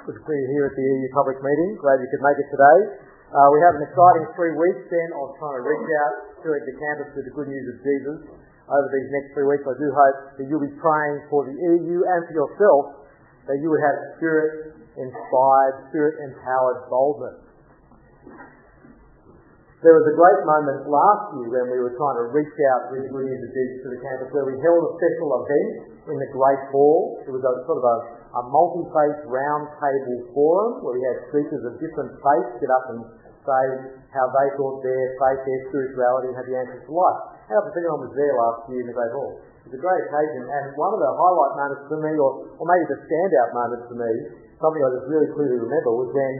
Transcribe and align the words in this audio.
Good 0.00 0.16
to 0.16 0.24
see 0.24 0.32
you 0.32 0.48
here 0.56 0.64
at 0.64 0.72
the 0.72 0.80
EU 0.80 1.12
Public 1.12 1.36
Meeting. 1.44 1.76
Glad 1.76 2.00
you 2.00 2.08
could 2.08 2.24
make 2.24 2.40
it 2.40 2.48
today. 2.48 2.78
Uh, 3.36 3.48
we 3.52 3.60
have 3.60 3.76
an 3.76 3.84
exciting 3.84 4.24
three 4.32 4.56
weeks 4.56 4.88
then 4.88 5.12
of 5.12 5.36
trying 5.36 5.60
to 5.60 5.64
reach 5.68 5.88
out 6.00 6.40
to 6.40 6.48
the 6.56 6.74
campus 6.80 7.12
with 7.12 7.28
the 7.28 7.34
good 7.36 7.52
news 7.52 7.66
of 7.68 7.76
Jesus. 7.84 8.18
Over 8.64 8.88
these 8.96 9.08
next 9.12 9.36
three 9.36 9.44
weeks, 9.44 9.60
I 9.68 9.76
do 9.76 9.88
hope 9.92 10.40
that 10.40 10.44
you'll 10.48 10.64
be 10.64 10.72
praying 10.80 11.28
for 11.28 11.44
the 11.44 11.52
EU 11.52 12.00
and 12.00 12.20
for 12.24 12.32
yourself 12.32 12.84
that 13.44 13.60
you 13.60 13.68
would 13.68 13.84
have 13.84 13.96
spirit-inspired, 14.16 15.74
spirit-empowered 15.92 16.78
boldness. 16.88 17.36
There 19.84 19.96
was 20.00 20.06
a 20.08 20.16
great 20.16 20.40
moment 20.48 20.88
last 20.88 21.24
year 21.36 21.60
when 21.60 21.76
we 21.76 21.78
were 21.84 21.92
trying 21.92 22.24
to 22.24 22.26
reach 22.32 22.56
out 22.72 22.88
with 22.88 23.04
the 23.04 23.12
good 23.12 23.28
news 23.28 23.42
of 23.44 23.50
Jesus 23.52 23.76
to 23.84 23.88
the 23.92 24.00
campus 24.00 24.32
where 24.32 24.48
we 24.48 24.56
held 24.64 24.80
a 24.80 24.90
special 24.96 25.28
event 25.44 25.89
in 26.10 26.18
the 26.18 26.30
Great 26.34 26.62
Hall. 26.74 27.22
It 27.24 27.30
was 27.30 27.42
a 27.42 27.52
sort 27.64 27.78
of 27.80 27.86
a 27.86 27.96
a 28.30 28.42
multi-faith 28.46 29.26
roundtable 29.26 30.18
forum 30.30 30.86
where 30.86 30.94
we 30.94 31.02
had 31.02 31.18
speakers 31.34 31.66
of 31.66 31.82
different 31.82 32.14
faiths 32.22 32.62
get 32.62 32.70
up 32.70 32.86
and 32.94 33.00
say 33.42 33.64
how 34.14 34.26
they 34.30 34.48
thought 34.54 34.78
their 34.86 35.06
faith, 35.18 35.40
their 35.42 35.60
spirituality 35.66 36.30
and 36.30 36.36
had 36.38 36.46
the 36.46 36.54
answers 36.54 36.82
to 36.86 36.92
life. 36.94 37.20
And 37.50 37.58
up 37.58 37.66
anyone 37.74 38.06
was 38.06 38.14
there 38.14 38.30
last 38.38 38.70
year 38.70 38.86
in 38.86 38.88
the 38.90 38.94
Great 38.94 39.10
Hall. 39.10 39.42
It 39.66 39.74
was 39.74 39.74
a 39.74 39.82
great 39.82 40.02
occasion, 40.06 40.46
and 40.46 40.64
one 40.78 40.94
of 40.94 41.00
the 41.02 41.10
highlight 41.10 41.54
moments 41.58 41.84
for 41.90 41.98
me, 41.98 42.12
or, 42.14 42.30
or 42.54 42.64
maybe 42.70 42.84
the 42.86 42.98
standout 43.02 43.50
moment 43.50 43.82
for 43.90 43.96
me, 43.98 44.12
something 44.62 44.78
I 44.78 44.88
just 44.94 45.08
really 45.10 45.30
clearly 45.34 45.58
remember, 45.58 45.90
was 45.98 46.10
when 46.14 46.34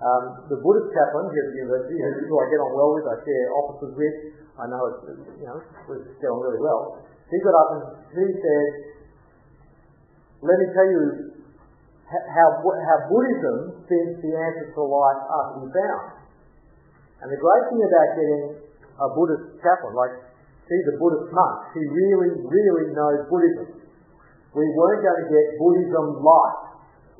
um, 0.00 0.24
the 0.48 0.58
Buddhist 0.64 0.90
chaplain 0.96 1.28
here 1.28 1.44
at 1.44 1.50
the 1.52 1.58
university, 1.60 1.96
who 2.00 2.34
I 2.40 2.46
get 2.48 2.60
on 2.64 2.72
well 2.72 2.96
with, 2.96 3.04
I 3.04 3.16
share 3.20 3.44
offices 3.52 3.92
with, 3.94 4.16
I 4.56 4.64
know 4.72 4.82
it's, 4.90 5.00
you 5.38 5.46
know, 5.46 5.58
we 5.92 5.94
get 6.18 6.28
on 6.32 6.40
really 6.40 6.60
well, 6.64 7.04
he 7.28 7.36
got 7.44 7.54
up 7.56 7.68
and 7.76 7.82
he 8.16 8.26
said, 8.40 8.93
let 10.44 10.56
me 10.60 10.66
tell 10.76 10.88
you 10.92 11.02
how, 12.04 12.48
how 12.60 12.98
Buddhism 13.08 13.80
thinks 13.88 14.20
the 14.20 14.32
answers 14.36 14.70
to 14.76 14.82
life 14.84 15.22
are 15.24 15.46
to 15.56 15.58
be 15.64 15.70
found. 15.72 16.20
And 17.24 17.32
the 17.32 17.40
great 17.40 17.64
thing 17.72 17.80
about 17.80 18.08
getting 18.12 18.44
a 19.00 19.08
Buddhist 19.16 19.56
chaplain, 19.64 19.96
like 19.96 20.14
he's 20.68 20.86
a 20.92 20.96
Buddhist 21.00 21.32
monk, 21.32 21.72
he 21.72 21.80
really, 21.88 22.30
really 22.44 22.86
knows 22.92 23.24
Buddhism. 23.32 23.80
We 24.52 24.68
weren't 24.76 25.00
going 25.00 25.18
to 25.24 25.26
get 25.32 25.44
Buddhism 25.56 26.20
light, 26.20 26.58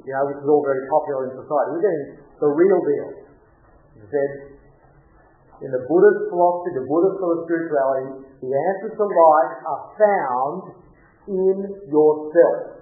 you 0.04 0.12
know, 0.12 0.22
which 0.28 0.38
is 0.38 0.46
all 0.46 0.60
very 0.60 0.84
popular 0.86 1.32
in 1.32 1.40
society. 1.40 1.68
We're 1.72 1.86
getting 1.88 2.06
the 2.44 2.50
real 2.52 2.80
deal. 2.84 3.08
He 3.96 4.04
said, 4.04 4.30
in 5.64 5.70
the 5.72 5.82
Buddhist 5.88 6.28
philosophy, 6.28 6.76
the 6.76 6.84
Buddhist 6.84 7.16
sort 7.24 7.32
of 7.40 7.40
spirituality, 7.48 8.06
the 8.44 8.52
answers 8.52 8.94
to 9.00 9.06
life 9.08 9.54
are 9.64 9.82
found 9.96 10.62
in 11.24 11.56
yourself. 11.88 12.73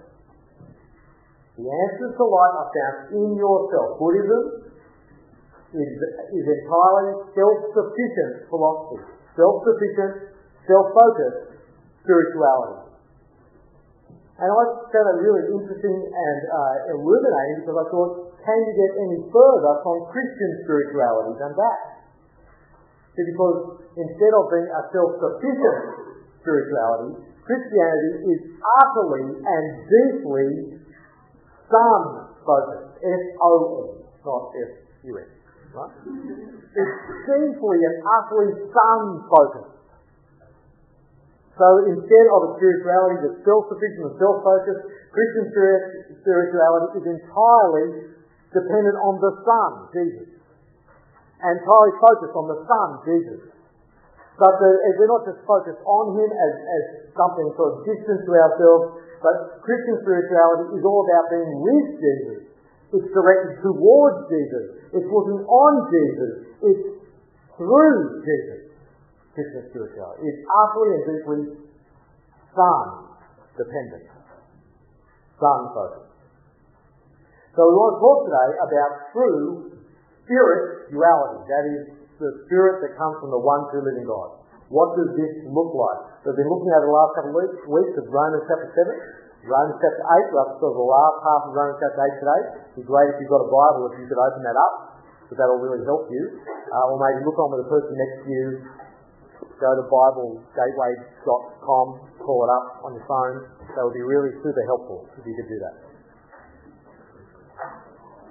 The 1.62 1.70
answers 1.70 2.18
to 2.18 2.24
life 2.26 2.54
are 2.58 2.70
found 2.74 2.98
in 3.14 3.38
yourself. 3.38 3.94
Buddhism 4.02 4.66
is, 5.70 5.92
is 6.34 6.46
entirely 6.58 7.22
self-sufficient 7.38 8.50
philosophy. 8.50 8.98
Self-sufficient, 9.38 10.34
self-focused 10.66 11.62
spirituality. 12.02 12.98
And 14.42 14.50
I 14.50 14.62
found 14.90 15.06
it 15.06 15.18
really 15.22 15.54
interesting 15.54 15.98
and 16.02 16.40
uh, 16.50 16.98
illuminating 16.98 17.62
because 17.62 17.78
I 17.78 17.86
thought, 17.94 18.12
can 18.42 18.58
you 18.58 18.74
get 18.74 18.92
any 18.98 19.18
further 19.30 19.74
from 19.86 20.02
Christian 20.10 20.50
spirituality 20.66 21.38
than 21.38 21.52
that? 21.54 21.80
Because 23.14 23.86
instead 23.94 24.34
of 24.34 24.50
being 24.50 24.66
a 24.66 24.82
self-sufficient 24.90 25.78
spirituality, 26.42 27.22
Christianity 27.46 28.34
is 28.34 28.40
utterly 28.82 29.30
and 29.46 29.64
deeply 29.86 30.81
Son 31.72 32.02
focused. 32.44 33.00
S-O-N, 33.00 34.04
not 34.22 34.52
S-U-N. 34.52 35.28
Right? 35.72 35.94
It's 36.04 36.96
simply 37.24 37.78
and 37.80 37.96
utterly 38.04 38.52
Son 38.68 39.02
focused. 39.24 39.72
So 41.56 41.66
instead 41.88 42.26
of 42.32 42.40
a 42.48 42.50
spirituality 42.60 43.16
that's 43.28 43.40
self-sufficient 43.44 44.02
and 44.08 44.16
self-focused, 44.20 44.82
Christian 45.12 45.44
spirituality 46.20 46.88
is 46.96 47.06
entirely 47.20 47.86
dependent 48.52 48.96
on 48.96 49.14
the 49.20 49.32
Son, 49.44 49.70
Jesus. 49.92 50.28
Entirely 51.40 51.92
focused 52.00 52.36
on 52.36 52.46
the 52.48 52.58
Son, 52.64 52.88
Jesus. 53.04 53.40
But 54.40 54.56
the, 54.56 54.70
we're 54.96 55.12
not 55.12 55.28
just 55.28 55.44
focused 55.44 55.84
on 55.84 56.04
Him 56.16 56.30
as, 56.32 56.54
as 56.56 56.82
something 57.12 57.46
sort 57.52 57.76
of 57.76 57.84
distant 57.84 58.24
to 58.24 58.32
ourselves, 58.32 58.84
but 59.22 59.62
Christian 59.62 59.96
spirituality 60.02 60.76
is 60.76 60.82
all 60.82 61.06
about 61.06 61.24
being 61.30 61.52
with 61.62 61.88
Jesus. 61.96 62.40
It's 62.92 63.08
directed 63.14 63.62
towards 63.64 64.28
Jesus. 64.28 64.64
It's 64.92 65.08
looking 65.08 65.40
on 65.46 65.72
Jesus. 65.88 66.32
It's 66.60 66.84
through 67.56 68.20
Jesus. 68.26 68.72
Christian 69.32 69.64
spirituality. 69.72 70.28
is 70.28 70.36
utterly 70.44 70.90
and 70.92 71.04
deeply 71.08 71.40
Son 72.52 72.86
dependent. 73.56 74.04
Son 75.40 75.60
focused. 75.72 76.12
So 77.56 77.64
we 77.64 77.72
want 77.72 77.92
to 77.96 78.00
talk 78.00 78.18
today 78.28 78.50
about 78.60 78.90
true 79.12 79.48
spirituality. 80.24 81.40
That 81.48 81.64
is 81.64 81.82
the 82.20 82.30
spirit 82.44 82.84
that 82.84 82.92
comes 83.00 83.16
from 83.24 83.32
the 83.32 83.40
one 83.40 83.72
true 83.72 83.84
living 83.84 84.04
God. 84.04 84.41
What 84.72 84.96
does 84.96 85.12
this 85.20 85.44
look 85.52 85.68
like? 85.76 86.24
We've 86.24 86.32
been 86.32 86.48
looking 86.48 86.72
over 86.72 86.88
the 86.88 86.96
last 86.96 87.12
couple 87.12 87.36
of 87.36 87.44
weeks, 87.44 87.60
weeks 87.68 87.92
at 87.92 88.08
Romans 88.08 88.40
chapter 88.48 88.72
7, 88.72 89.44
Romans 89.44 89.76
chapter 89.84 90.00
8, 90.00 90.32
we're 90.32 90.40
up 90.48 90.56
to 90.56 90.64
the 90.64 90.88
last 90.88 91.18
half 91.28 91.42
of 91.44 91.52
Romans 91.52 91.76
chapter 91.76 92.00
8 92.08 92.16
today. 92.24 92.40
It'd 92.72 92.80
be 92.80 92.88
great 92.88 93.12
if 93.12 93.20
you've 93.20 93.28
got 93.28 93.44
a 93.44 93.52
Bible 93.52 93.92
if 93.92 94.00
you 94.00 94.08
could 94.08 94.16
open 94.16 94.40
that 94.48 94.56
up, 94.56 94.96
because 95.28 95.36
that'll 95.36 95.60
really 95.60 95.84
help 95.84 96.08
you. 96.08 96.24
Uh, 96.72 96.88
or 96.88 96.96
maybe 96.96 97.20
look 97.20 97.36
on 97.36 97.52
with 97.52 97.68
the 97.68 97.70
person 97.74 97.92
next 98.00 98.16
to 98.24 98.28
you, 98.32 98.64
go 99.60 99.76
to 99.76 99.84
BibleGateway.com, 99.92 101.86
call 102.24 102.38
it 102.40 102.50
up 102.56 102.80
on 102.88 102.96
your 102.96 103.04
phone. 103.04 103.44
That 103.76 103.84
would 103.84 103.92
be 103.92 104.06
really 104.08 104.32
super 104.40 104.64
helpful 104.72 105.04
if 105.20 105.26
you 105.28 105.36
could 105.36 105.52
do 105.52 105.58
that. 105.68 105.74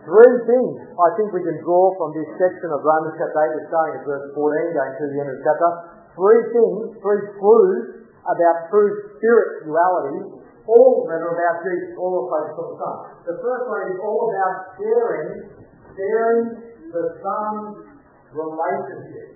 Three 0.09 0.35
things 0.49 0.89
I 0.89 1.09
think 1.21 1.37
we 1.37 1.45
can 1.45 1.61
draw 1.61 1.93
from 2.01 2.17
this 2.17 2.25
section 2.33 2.73
of 2.73 2.81
Romans 2.81 3.13
chapter 3.21 3.61
8, 3.61 3.69
starting 3.69 3.93
at 4.01 4.03
verse 4.09 4.25
14, 4.33 4.73
going 4.73 4.93
to 4.97 5.05
the 5.05 5.17
end 5.21 5.29
of 5.29 5.37
the 5.37 5.45
chapter 5.45 6.00
three 6.15 6.41
things, 6.51 6.97
three 6.99 7.23
clues 7.39 8.01
about 8.21 8.69
true 8.69 8.91
spirituality, 9.17 10.41
all 10.67 11.03
of 11.03 11.09
them 11.09 11.21
are 11.25 11.33
about 11.33 11.55
Jesus, 11.65 11.97
all 11.97 12.21
of 12.21 12.25
focus 12.29 12.53
on 12.53 12.67
the 12.69 12.77
Son. 12.77 12.95
The 13.25 13.35
first 13.41 13.63
one 13.65 13.83
is 13.89 13.99
all 13.99 14.19
about 14.29 14.55
sharing, 14.77 15.29
sharing 15.97 16.41
the 16.93 17.03
Son's 17.17 17.91
relationship. 18.29 19.29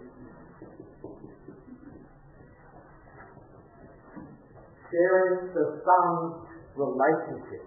Sharing 4.86 5.36
the 5.52 5.66
Son's 5.82 6.34
relationship. 6.78 7.64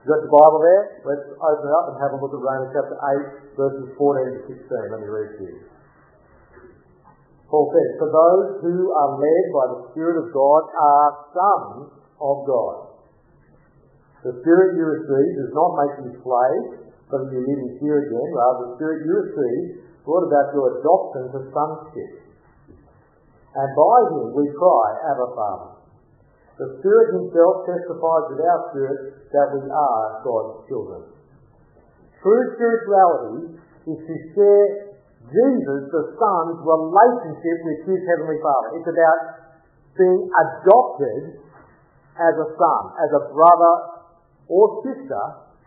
You 0.00 0.14
got 0.14 0.22
the 0.22 0.30
Bible 0.30 0.60
there? 0.62 1.02
Let's 1.02 1.26
open 1.34 1.66
it 1.66 1.74
up 1.74 1.86
and 1.90 1.96
have 1.98 2.14
a 2.14 2.18
look 2.22 2.30
at 2.30 2.38
Romans 2.38 2.70
chapter 2.70 2.94
8, 3.52 3.58
verses 3.58 3.90
14 3.98 4.38
to 4.38 4.40
16. 4.54 4.94
Let 4.94 5.02
me 5.02 5.10
read 5.10 5.30
to 5.34 5.44
you. 5.50 5.75
Paul 7.46 7.70
says, 7.70 7.90
For 8.02 8.10
those 8.10 8.46
who 8.66 8.90
are 8.90 9.12
led 9.22 9.44
by 9.54 9.66
the 9.70 9.80
Spirit 9.94 10.18
of 10.18 10.34
God 10.34 10.62
are 10.74 11.10
sons 11.30 11.94
of 12.18 12.36
God. 12.42 12.76
The 14.26 14.34
Spirit 14.42 14.74
you 14.74 14.84
receive 14.84 15.32
does 15.38 15.54
not 15.54 15.70
make 15.78 15.94
you 16.02 16.12
slaves, 16.26 16.90
but 17.06 17.30
you 17.30 17.38
live 17.38 17.60
in 17.62 17.70
fear 17.78 18.02
again. 18.02 18.28
Rather, 18.34 18.58
the 18.66 18.72
Spirit 18.82 18.98
you 19.06 19.14
receive 19.14 19.64
brought 20.02 20.26
about 20.26 20.50
your 20.54 20.66
adoption 20.82 21.22
to 21.30 21.40
sonship. 21.54 22.10
And 23.54 23.68
by 23.72 23.98
him 24.10 24.34
we 24.34 24.50
cry, 24.52 24.86
Abba 25.14 25.28
Father. 25.38 25.70
The 26.58 26.68
Spirit 26.80 27.08
himself 27.14 27.68
testifies 27.68 28.26
with 28.32 28.40
our 28.42 28.60
spirit 28.72 28.98
that 29.30 29.48
we 29.54 29.62
are 29.70 30.02
God's 30.24 30.66
children. 30.66 31.02
True 32.22 32.44
spirituality 32.56 33.60
is 33.86 34.00
to 34.02 34.14
share 34.34 34.85
Jesus, 35.26 35.80
the 35.90 36.04
Son's 36.14 36.58
relationship 36.62 37.56
with 37.66 37.80
his 37.90 38.00
Heavenly 38.06 38.38
Father. 38.38 38.68
It's 38.78 38.90
about 38.90 39.18
being 39.98 40.22
adopted 40.30 41.42
as 42.16 42.34
a 42.36 42.48
son, 42.54 42.82
as 43.02 43.10
a 43.10 43.22
brother 43.34 43.74
or 44.46 44.64
sister 44.86 45.24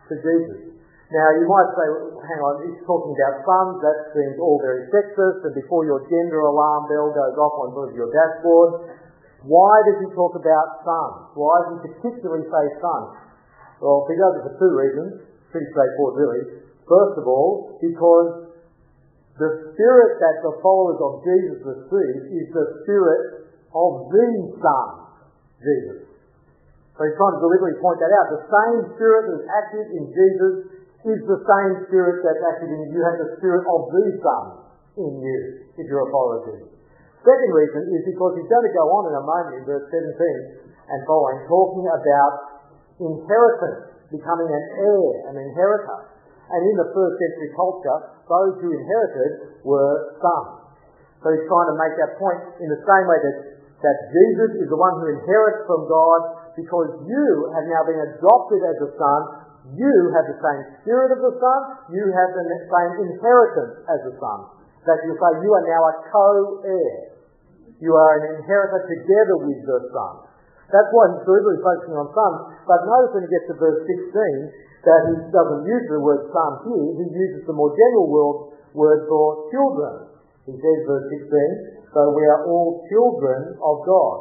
to 0.08 0.14
Jesus. 0.16 0.70
Now, 1.10 1.28
you 1.34 1.46
might 1.50 1.70
say, 1.74 1.86
hang 2.22 2.40
on, 2.40 2.54
he's 2.70 2.80
talking 2.86 3.10
about 3.10 3.42
sons, 3.42 3.82
that 3.82 4.14
seems 4.14 4.38
all 4.38 4.62
very 4.62 4.86
sexist, 4.94 5.42
and 5.42 5.54
before 5.58 5.82
your 5.82 6.06
gender 6.06 6.38
alarm 6.46 6.86
bell 6.86 7.10
goes 7.10 7.34
off 7.34 7.54
on 7.66 7.90
your 7.98 8.06
dashboard, 8.14 8.94
why 9.42 9.74
does 9.90 9.98
he 10.06 10.08
talk 10.14 10.38
about 10.38 10.86
sons? 10.86 11.34
Why 11.34 11.54
does 11.66 11.70
he 11.74 11.78
particularly 11.90 12.46
say 12.46 12.64
sons? 12.78 13.10
Well, 13.82 14.06
he 14.06 14.14
does 14.14 14.32
it 14.38 14.42
for 14.46 14.54
two 14.62 14.72
reasons, 14.76 15.10
pretty 15.50 15.66
straightforward 15.74 16.14
really. 16.14 16.42
First 16.86 17.18
of 17.18 17.26
all, 17.26 17.74
because 17.82 18.49
the 19.40 19.72
spirit 19.72 20.20
that 20.20 20.36
the 20.44 20.54
followers 20.60 21.00
of 21.00 21.24
Jesus 21.24 21.56
receive 21.64 22.20
is 22.28 22.46
the 22.52 22.66
spirit 22.84 23.48
of 23.72 23.90
the 24.12 24.28
Son, 24.60 24.88
Jesus. 25.56 26.04
So 26.92 27.00
he's 27.08 27.16
trying 27.16 27.40
to 27.40 27.40
deliberately 27.40 27.80
point 27.80 27.96
that 28.04 28.12
out. 28.12 28.26
The 28.28 28.44
same 28.44 28.78
spirit 29.00 29.22
that 29.32 29.36
is 29.40 29.46
active 29.48 29.86
in 29.96 30.04
Jesus 30.12 30.54
is 31.08 31.20
the 31.24 31.40
same 31.40 31.72
spirit 31.88 32.20
that's 32.20 32.44
active 32.44 32.68
in 32.68 32.78
you. 32.84 33.00
You 33.00 33.02
have 33.08 33.16
the 33.16 33.30
spirit 33.40 33.64
of 33.64 33.80
the 33.88 34.04
Son 34.20 34.44
in 35.00 35.12
you, 35.24 35.40
if 35.80 35.88
you're 35.88 36.04
a 36.04 36.10
follower 36.12 36.44
of 36.44 36.52
Jesus. 36.52 36.68
Second 37.24 37.50
reason 37.56 37.80
is 37.96 38.02
because 38.12 38.36
he's 38.36 38.48
going 38.52 38.66
to 38.68 38.74
go 38.76 38.84
on 39.00 39.02
in 39.08 39.14
a 39.16 39.24
moment 39.24 39.54
in 39.56 39.62
verse 39.64 39.88
17 39.88 40.68
and 40.92 40.98
following, 41.08 41.40
talking 41.48 41.88
about 41.88 42.32
inheritance, 43.00 43.96
becoming 44.12 44.48
an 44.52 44.64
heir, 44.84 45.32
an 45.32 45.36
inheritor. 45.40 46.09
And 46.50 46.60
in 46.66 46.74
the 46.74 46.90
first 46.90 47.14
century 47.14 47.50
culture, 47.54 47.98
those 48.26 48.58
who 48.58 48.74
inherited 48.74 49.62
were 49.62 50.18
sons. 50.18 50.60
So 51.22 51.30
he's 51.30 51.46
trying 51.46 51.68
to 51.70 51.76
make 51.78 51.94
that 52.00 52.16
point 52.18 52.40
in 52.58 52.68
the 52.72 52.80
same 52.82 53.04
way 53.06 53.18
that, 53.22 53.36
that 53.86 53.96
Jesus 54.10 54.50
is 54.64 54.68
the 54.72 54.80
one 54.80 54.98
who 54.98 55.14
inherits 55.14 55.62
from 55.68 55.86
God 55.86 56.20
because 56.56 56.90
you 57.06 57.26
have 57.54 57.66
now 57.70 57.82
been 57.86 58.02
adopted 58.02 58.60
as 58.66 58.76
a 58.82 58.90
son. 58.98 59.20
You 59.76 59.94
have 60.16 60.26
the 60.26 60.38
same 60.40 60.62
spirit 60.82 61.14
of 61.14 61.20
the 61.22 61.34
son. 61.38 61.60
You 61.92 62.08
have 62.08 62.30
the 62.34 62.44
same 62.48 62.92
inheritance 63.04 63.74
as 63.86 64.00
a 64.10 64.14
son. 64.18 64.38
That 64.88 64.98
you 65.04 65.12
say 65.12 65.30
you 65.44 65.50
are 65.52 65.66
now 65.68 65.82
a 65.86 65.94
co-heir. 66.08 66.96
You 67.78 67.92
are 67.94 68.10
an 68.16 68.24
inheritor 68.40 68.80
together 68.88 69.36
with 69.44 69.60
the 69.68 69.78
son. 69.92 70.14
That's 70.70 70.90
why 70.94 71.04
he's 71.10 71.26
deliberately 71.26 71.60
focusing 71.66 71.98
on 71.98 72.08
sons. 72.14 72.38
But 72.64 72.78
notice 72.86 73.10
when 73.18 73.22
he 73.26 73.30
gets 73.30 73.46
to 73.50 73.56
verse 73.58 73.80
16 73.82 74.86
that 74.86 75.00
he 75.10 75.14
doesn't 75.28 75.62
use 75.66 75.84
the 75.90 76.00
word 76.00 76.30
son 76.30 76.52
here. 76.64 76.88
He 76.94 77.04
uses 77.10 77.44
the 77.44 77.52
more 77.52 77.74
general 77.74 78.54
word 78.72 79.00
for 79.10 79.50
children. 79.50 80.14
He 80.48 80.56
says, 80.56 80.78
verse 80.88 81.06
16, 81.10 81.90
so 81.92 82.00
we 82.16 82.24
are 82.24 82.46
all 82.48 82.80
children 82.88 83.60
of 83.60 83.76
God. 83.84 84.18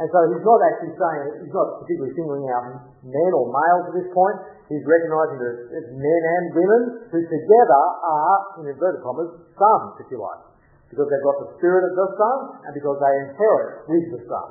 And 0.00 0.08
so 0.08 0.18
he's 0.32 0.40
not 0.40 0.60
actually 0.64 0.96
saying, 0.96 1.44
he's 1.44 1.52
not 1.52 1.84
particularly 1.84 2.16
singling 2.16 2.48
out 2.48 2.88
men 3.04 3.32
or 3.36 3.52
males 3.52 3.92
at 3.92 3.94
this 4.00 4.08
point. 4.16 4.38
He's 4.72 4.80
recognising 4.86 5.36
that 5.36 5.56
it's 5.76 5.90
men 5.92 6.22
and 6.24 6.44
women 6.56 6.82
who 7.12 7.18
together 7.20 7.82
are, 8.00 8.64
in 8.64 8.72
inverted 8.72 9.04
commas, 9.04 9.28
sons, 9.60 10.00
if 10.00 10.08
you 10.08 10.16
like. 10.16 10.48
Because 10.88 11.04
they've 11.04 11.26
got 11.28 11.38
the 11.44 11.50
spirit 11.60 11.84
of 11.84 11.94
the 11.94 12.08
Son 12.16 12.36
and 12.64 12.72
because 12.72 12.96
they 12.96 13.14
inherit 13.28 13.84
with 13.92 14.06
the 14.16 14.20
Son. 14.24 14.48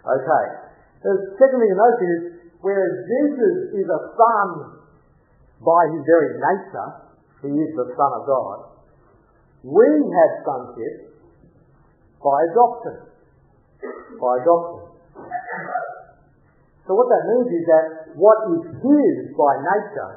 Okay. 0.00 0.44
The 1.04 1.12
second 1.36 1.58
thing 1.60 1.72
to 1.72 1.78
note 1.80 2.00
is, 2.00 2.20
whereas 2.60 2.92
Jesus 3.04 3.56
is 3.80 3.86
a 3.88 4.00
son 4.16 4.48
by 5.60 5.82
his 5.92 6.02
very 6.08 6.40
nature, 6.40 6.88
he 7.44 7.52
is 7.52 7.72
the 7.76 7.88
Son 7.96 8.10
of 8.20 8.22
God, 8.28 8.58
we 9.64 9.88
have 9.88 10.32
sonship 10.44 11.20
by 12.20 12.36
adoption. 12.52 12.96
By 14.16 14.32
adoption. 14.40 14.82
So 16.88 16.96
what 16.96 17.08
that 17.12 17.24
means 17.28 17.48
is 17.52 17.64
that 17.68 17.84
what 18.16 18.38
is 18.56 18.62
his 18.76 19.16
by 19.36 19.52
nature 19.60 20.12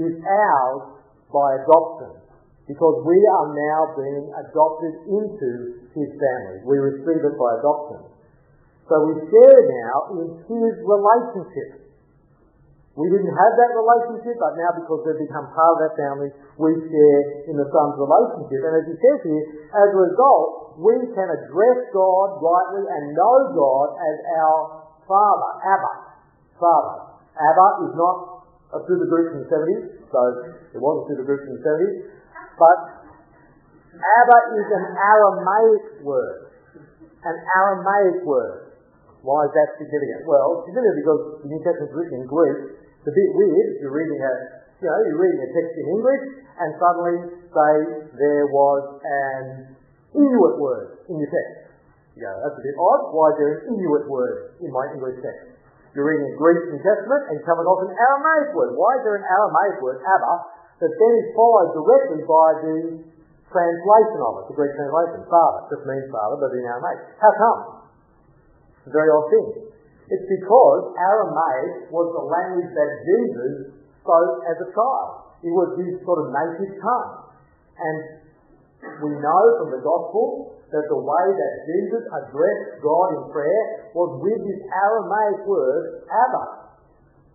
is 0.00 0.14
ours 0.20 1.00
by 1.28 1.48
adoption. 1.60 2.24
Because 2.68 2.96
we 3.04 3.18
are 3.20 3.48
now 3.52 3.80
being 3.96 4.32
adopted 4.32 4.94
into 5.04 5.48
his 5.92 6.08
family. 6.16 6.58
We 6.64 6.76
receive 6.80 7.20
it 7.20 7.36
by 7.36 7.50
adoption. 7.60 8.00
So 8.92 9.08
we 9.08 9.16
share 9.24 9.60
now 9.72 9.96
in 10.20 10.36
his 10.36 10.76
relationship. 10.84 11.80
We 12.92 13.08
didn't 13.08 13.32
have 13.32 13.52
that 13.56 13.72
relationship, 13.72 14.36
but 14.36 14.52
now 14.52 14.68
because 14.76 15.00
they've 15.08 15.24
become 15.24 15.48
part 15.48 15.80
of 15.80 15.88
that 15.88 15.96
family, 15.96 16.28
we 16.60 16.76
share 16.76 17.20
in 17.48 17.56
the 17.56 17.64
Son's 17.72 17.96
relationship. 17.96 18.60
And 18.68 18.72
as 18.76 18.84
he 18.84 18.92
says 19.00 19.18
here, 19.24 19.44
as 19.72 19.88
a 19.96 19.96
result, 19.96 20.76
we 20.76 21.08
can 21.08 21.24
address 21.24 21.78
God 21.88 22.36
rightly 22.36 22.84
and 22.84 23.16
know 23.16 23.36
God 23.56 23.96
as 23.96 24.16
our 24.44 24.60
Father, 25.08 25.50
Abba, 25.72 25.92
Father. 26.60 26.96
Abba 27.32 27.68
is 27.88 27.96
not 27.96 28.44
a 28.76 28.78
Swedish 28.84 29.08
group 29.08 29.24
from 29.32 29.40
the 29.40 29.48
70s, 29.56 29.84
so 30.12 30.20
it 30.76 30.80
was 30.84 30.94
a 31.00 31.04
Swedish 31.08 31.24
group 31.24 31.40
from 31.48 31.56
the 31.56 31.64
70s, 31.64 31.96
but 32.60 32.78
Abba 33.96 34.38
is 34.52 34.68
an 34.68 34.84
Aramaic 35.00 36.04
word. 36.04 36.52
An 37.24 37.36
Aramaic 37.56 38.20
word. 38.28 38.71
Why 39.22 39.46
is 39.46 39.52
that 39.54 39.68
significant? 39.78 40.26
Well, 40.26 40.62
it's 40.62 40.74
significant 40.74 40.98
because 40.98 41.20
the 41.46 41.48
New 41.50 41.62
Testament 41.62 41.88
is 41.90 41.94
written 41.94 42.14
in 42.22 42.24
Greek. 42.26 42.58
It's 43.02 43.08
a 43.10 43.14
bit 43.14 43.30
weird 43.38 43.66
if 43.74 43.76
you're 43.82 43.94
reading 43.94 44.18
a, 44.18 44.34
you 44.82 44.86
know, 44.90 44.98
you're 45.06 45.22
reading 45.22 45.42
a 45.46 45.50
text 45.54 45.72
in 45.78 45.86
English 45.94 46.24
and 46.58 46.68
suddenly 46.78 47.16
say 47.54 47.72
there 48.18 48.46
was 48.50 48.82
an 49.02 49.42
Inuit 50.12 50.56
word 50.58 51.06
in 51.06 51.16
your 51.22 51.30
text. 51.30 51.72
You 52.18 52.26
go, 52.26 52.32
that's 52.44 52.58
a 52.58 52.64
bit 52.66 52.76
odd. 52.76 53.14
Why 53.14 53.26
is 53.32 53.36
there 53.38 53.50
an 53.56 53.60
Inuit 53.72 54.04
word 54.10 54.58
in 54.60 54.70
my 54.74 54.84
English 54.92 55.22
text? 55.22 55.54
You're 55.94 56.08
reading 56.08 56.32
a 56.32 56.36
Greek 56.40 56.60
New 56.72 56.82
Testament 56.82 57.22
and 57.30 57.36
come 57.44 57.60
across 57.62 57.84
an 57.84 57.92
Aramaic 57.92 58.56
word. 58.56 58.74
Why 58.74 58.96
is 58.98 59.02
there 59.04 59.16
an 59.20 59.28
Aramaic 59.28 59.76
word, 59.84 60.00
Abba, 60.00 60.34
that 60.82 60.92
then 60.98 61.12
is 61.20 61.28
followed 61.36 61.70
directly 61.78 62.20
by 62.26 62.48
the 62.64 62.76
translation 63.52 64.20
of 64.24 64.32
it, 64.40 64.44
the 64.50 64.56
Greek 64.56 64.72
translation, 64.72 65.20
Father. 65.28 65.68
just 65.68 65.84
means 65.84 66.08
Father, 66.08 66.40
but 66.40 66.50
in 66.56 66.64
Aramaic. 66.64 67.00
How 67.20 67.32
come? 67.36 67.60
Very 68.90 69.10
odd 69.14 69.26
thing. 69.30 69.48
It's 70.10 70.26
because 70.26 70.82
Aramaic 70.98 71.88
was 71.94 72.10
the 72.12 72.24
language 72.26 72.70
that 72.74 72.90
Jesus 73.06 73.54
spoke 74.02 74.34
as 74.50 74.58
a 74.58 74.68
child. 74.74 75.38
It 75.46 75.52
was 75.54 75.78
his 75.78 76.02
sort 76.02 76.18
of 76.22 76.34
native 76.34 76.74
tongue. 76.82 77.10
And 77.78 77.98
we 79.06 79.10
know 79.14 79.42
from 79.62 79.70
the 79.70 79.82
Gospel 79.82 80.58
that 80.74 80.84
the 80.90 80.98
way 80.98 81.26
that 81.30 81.52
Jesus 81.68 82.02
addressed 82.10 82.82
God 82.82 83.08
in 83.14 83.22
prayer 83.30 83.62
was 83.94 84.18
with 84.18 84.40
his 84.42 84.60
Aramaic 84.66 85.46
word, 85.46 86.02
Abba. 86.10 86.44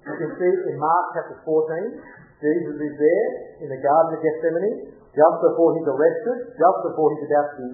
You 0.03 0.15
can 0.19 0.31
see 0.35 0.51
in 0.51 0.75
Mark 0.75 1.05
chapter 1.15 1.39
14, 1.47 1.99
Jesus 2.43 2.77
is 2.77 2.93
there 2.99 3.27
in 3.63 3.67
the 3.71 3.79
Garden 3.81 4.11
of 4.15 4.21
Gethsemane, 4.21 4.93
just 5.15 5.37
before 5.41 5.73
he's 5.79 5.89
arrested, 5.89 6.37
just 6.53 6.79
before 6.85 7.07
he's 7.15 7.25
about 7.31 7.47
to 7.49 7.55
be 7.57 7.69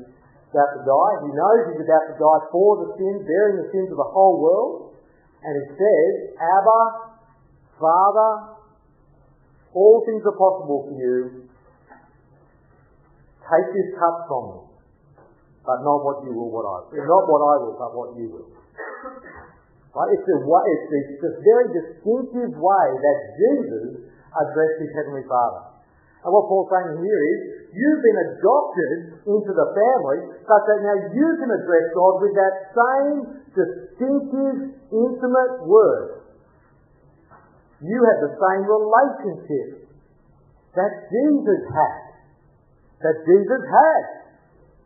about 0.53 0.77
to 0.77 0.81
die. 0.85 1.13
He 1.25 1.31
knows 1.33 1.59
he's 1.73 1.81
about 1.81 2.05
to 2.13 2.15
die 2.15 2.41
for 2.53 2.69
the 2.85 2.89
sins, 2.93 3.25
bearing 3.25 3.57
the 3.57 3.67
sins 3.73 3.89
of 3.89 3.97
the 3.97 4.09
whole 4.13 4.37
world. 4.37 4.93
And 5.41 5.53
he 5.57 5.65
says, 5.73 6.37
Abba, 6.37 6.81
Father, 7.81 8.53
all 9.73 10.05
things 10.05 10.21
are 10.23 10.37
possible 10.37 10.85
for 10.87 10.95
you. 10.95 11.49
Take 13.43 13.67
this 13.75 13.89
cup 13.99 14.29
from 14.29 14.43
me, 14.55 14.59
but 15.67 15.83
not 15.83 15.99
what 15.99 16.23
you 16.23 16.31
will, 16.31 16.47
what 16.47 16.63
I 16.63 16.77
will. 16.87 16.95
Not 16.95 17.23
what 17.27 17.41
I 17.43 17.55
will, 17.59 17.75
but 17.75 17.91
what 17.91 18.09
you 18.15 18.27
will. 18.31 18.49
Right? 19.93 20.09
It's, 20.15 20.25
a, 20.25 20.37
it's, 20.39 20.85
it's 20.89 21.13
this 21.21 21.37
very 21.43 21.67
distinctive 21.75 22.55
way 22.55 22.87
that 22.97 23.17
Jesus 23.35 24.09
addressed 24.31 24.77
his 24.79 24.91
Heavenly 24.95 25.27
Father. 25.27 25.72
And 26.23 26.31
what 26.31 26.47
Paul's 26.47 26.71
saying 26.71 27.03
here 27.03 27.21
is, 27.35 27.39
you've 27.75 28.03
been 28.03 28.19
adopted 28.31 28.91
into 29.27 29.51
the 29.51 29.67
family 29.75 30.19
such 30.47 30.63
that 30.71 30.79
now 30.79 30.97
you 31.11 31.27
can 31.35 31.51
address 31.51 31.85
God 31.91 32.13
with 32.23 32.33
that 32.39 32.55
same 32.71 33.17
distinctive, 33.51 34.57
intimate 34.87 35.53
word. 35.67 36.23
You 37.83 37.99
have 38.07 38.19
the 38.23 38.33
same 38.39 38.63
relationship 38.63 39.91
that 40.79 40.91
Jesus 41.11 41.61
had. 41.75 42.01
That 43.03 43.19
Jesus 43.27 43.61
had 43.67 44.03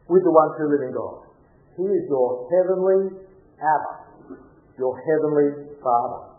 with 0.10 0.25
the 0.25 0.34
one 0.34 0.58
true 0.58 0.74
living 0.74 0.98
God. 0.98 1.29
He 1.77 1.86
is 1.86 2.10
your 2.10 2.50
heavenly 2.50 3.22
Abba, 3.62 4.41
your 4.82 4.98
heavenly 4.98 5.77
Father. 5.86 6.37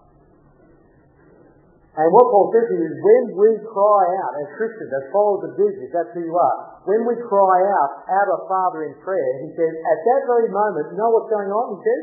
And 1.99 2.07
what 2.14 2.31
Paul 2.31 2.55
says 2.55 2.71
here 2.71 2.87
is 2.87 2.95
when 3.02 3.25
we 3.35 3.50
cry 3.67 4.05
out 4.23 4.33
as 4.38 4.55
Christians, 4.55 4.87
as 4.87 5.11
followers 5.11 5.50
of 5.50 5.52
Jesus, 5.59 5.90
that's 5.90 6.14
who 6.14 6.23
you 6.23 6.37
are, 6.38 6.78
when 6.87 7.02
we 7.02 7.19
cry 7.26 7.59
out, 7.75 8.07
Abba 8.07 8.47
Father 8.47 8.87
in 8.87 8.95
prayer, 9.02 9.31
he 9.43 9.50
says, 9.59 9.73
at 9.75 9.99
that 10.07 10.23
very 10.31 10.47
moment, 10.47 10.95
you 10.95 10.97
know 10.97 11.11
what's 11.11 11.26
going 11.26 11.50
on? 11.50 11.67
He 11.75 11.78
says, 11.83 12.02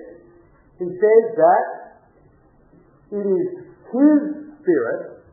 he 0.84 0.90
says 1.00 1.24
that 1.40 1.64
it 3.16 3.24
is 3.24 3.48
his 3.96 4.20
spirit 4.60 5.24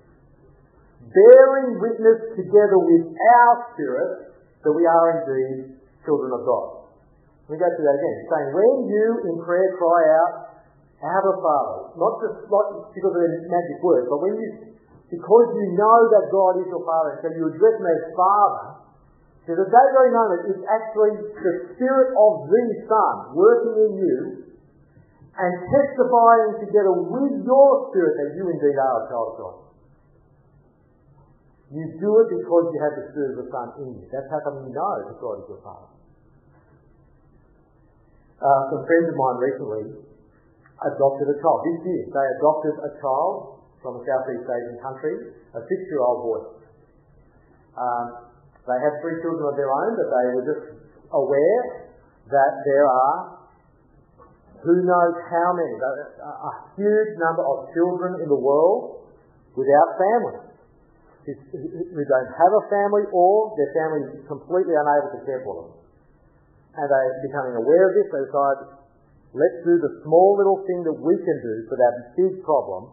bearing 1.10 1.82
witness 1.82 2.38
together 2.38 2.78
with 2.78 3.04
our 3.18 3.52
spirit 3.74 4.30
that 4.62 4.70
we 4.70 4.86
are 4.86 5.26
indeed 5.26 5.82
children 6.06 6.30
of 6.38 6.46
God. 6.46 6.86
Let 7.50 7.58
me 7.58 7.58
go 7.58 7.66
through 7.66 7.86
that 7.90 7.98
again. 7.98 8.14
He's 8.14 8.30
saying, 8.30 8.50
when 8.54 8.76
you 8.86 9.06
in 9.26 9.36
prayer 9.42 9.74
cry 9.74 10.02
out, 10.22 10.51
Abba 11.02 11.32
Father. 11.42 11.78
Not 11.98 12.12
just 12.22 12.46
not 12.46 12.94
because 12.94 13.10
of 13.10 13.18
their 13.18 13.34
magic 13.50 13.78
words, 13.82 14.06
but 14.06 14.22
when 14.22 14.38
you, 14.38 14.48
because 15.10 15.46
you 15.58 15.66
know 15.74 15.98
that 16.14 16.30
God 16.30 16.62
is 16.62 16.70
your 16.70 16.86
Father, 16.86 17.18
so 17.18 17.26
you 17.34 17.50
address 17.50 17.74
him 17.74 17.86
as 17.90 18.02
Father, 18.14 18.66
because 19.42 19.58
at 19.58 19.70
that 19.74 19.88
very 19.98 20.14
moment 20.14 20.40
it's 20.54 20.62
actually 20.70 21.14
the 21.18 21.52
Spirit 21.74 22.14
of 22.14 22.32
the 22.46 22.62
Son 22.86 23.14
working 23.34 23.74
in 23.74 23.92
you 23.98 24.18
and 25.34 25.52
testifying 25.66 26.62
together 26.62 26.94
with 26.94 27.34
your 27.42 27.68
spirit 27.90 28.14
that 28.22 28.30
you 28.38 28.46
indeed 28.46 28.78
are 28.78 29.02
a 29.02 29.04
child 29.10 29.26
of 29.26 29.36
God. 29.42 29.56
You 31.74 31.88
do 31.98 32.10
it 32.20 32.28
because 32.30 32.64
you 32.70 32.78
have 32.84 32.94
the 33.00 33.04
Spirit 33.10 33.30
of 33.34 33.38
the 33.42 33.48
Son 33.50 33.66
in 33.82 33.88
you. 33.98 34.06
That's 34.12 34.30
how 34.30 34.38
come 34.46 34.62
you 34.62 34.70
know 34.70 34.92
that 35.10 35.18
God 35.18 35.42
is 35.42 35.46
your 35.50 35.62
Father. 35.66 35.90
Uh, 38.38 38.62
some 38.70 38.82
friends 38.86 39.06
of 39.10 39.16
mine 39.18 39.38
recently 39.42 40.11
adopted 40.90 41.26
a 41.30 41.36
child. 41.38 41.58
This 41.62 41.78
year, 41.86 42.02
they 42.10 42.26
adopted 42.40 42.74
a 42.82 42.90
child, 42.98 43.62
from 43.82 43.98
a 43.98 44.02
Southeast 44.06 44.46
Asian 44.46 44.78
country, 44.78 45.14
a 45.54 45.60
six-year-old 45.60 46.18
boy. 46.22 46.40
Um, 47.74 48.06
they 48.62 48.78
had 48.78 48.94
three 49.02 49.18
children 49.20 49.42
of 49.50 49.58
their 49.58 49.70
own, 49.74 49.90
but 49.98 50.06
they 50.06 50.26
were 50.38 50.46
just 50.46 50.64
aware 51.10 51.62
that 52.30 52.52
there 52.62 52.86
are 52.86 53.42
who 54.62 54.86
knows 54.86 55.16
how 55.26 55.48
many, 55.58 55.74
a 55.74 56.52
huge 56.78 57.12
number 57.18 57.42
of 57.42 57.66
children 57.74 58.22
in 58.22 58.30
the 58.30 58.38
world 58.38 59.10
without 59.58 59.88
families, 59.98 60.54
who 61.26 62.02
don't 62.06 62.30
have 62.30 62.52
a 62.54 62.64
family 62.70 63.02
or 63.10 63.50
their 63.58 63.70
family 63.74 64.00
is 64.06 64.22
completely 64.30 64.74
unable 64.78 65.10
to 65.18 65.20
care 65.26 65.42
for 65.42 65.54
them. 65.66 65.70
And 66.78 66.86
they 66.86 66.94
are 66.94 67.18
becoming 67.26 67.54
aware 67.58 67.90
of 67.90 67.92
this, 67.98 68.06
they 68.06 68.22
decide, 68.22 68.58
let's 69.32 69.58
do 69.64 69.74
the 69.80 69.92
small 70.04 70.36
little 70.36 70.60
thing 70.68 70.84
that 70.84 70.96
we 70.96 71.14
can 71.16 71.38
do 71.40 71.54
for 71.68 71.76
that 71.76 71.94
big 72.16 72.44
problem, 72.44 72.92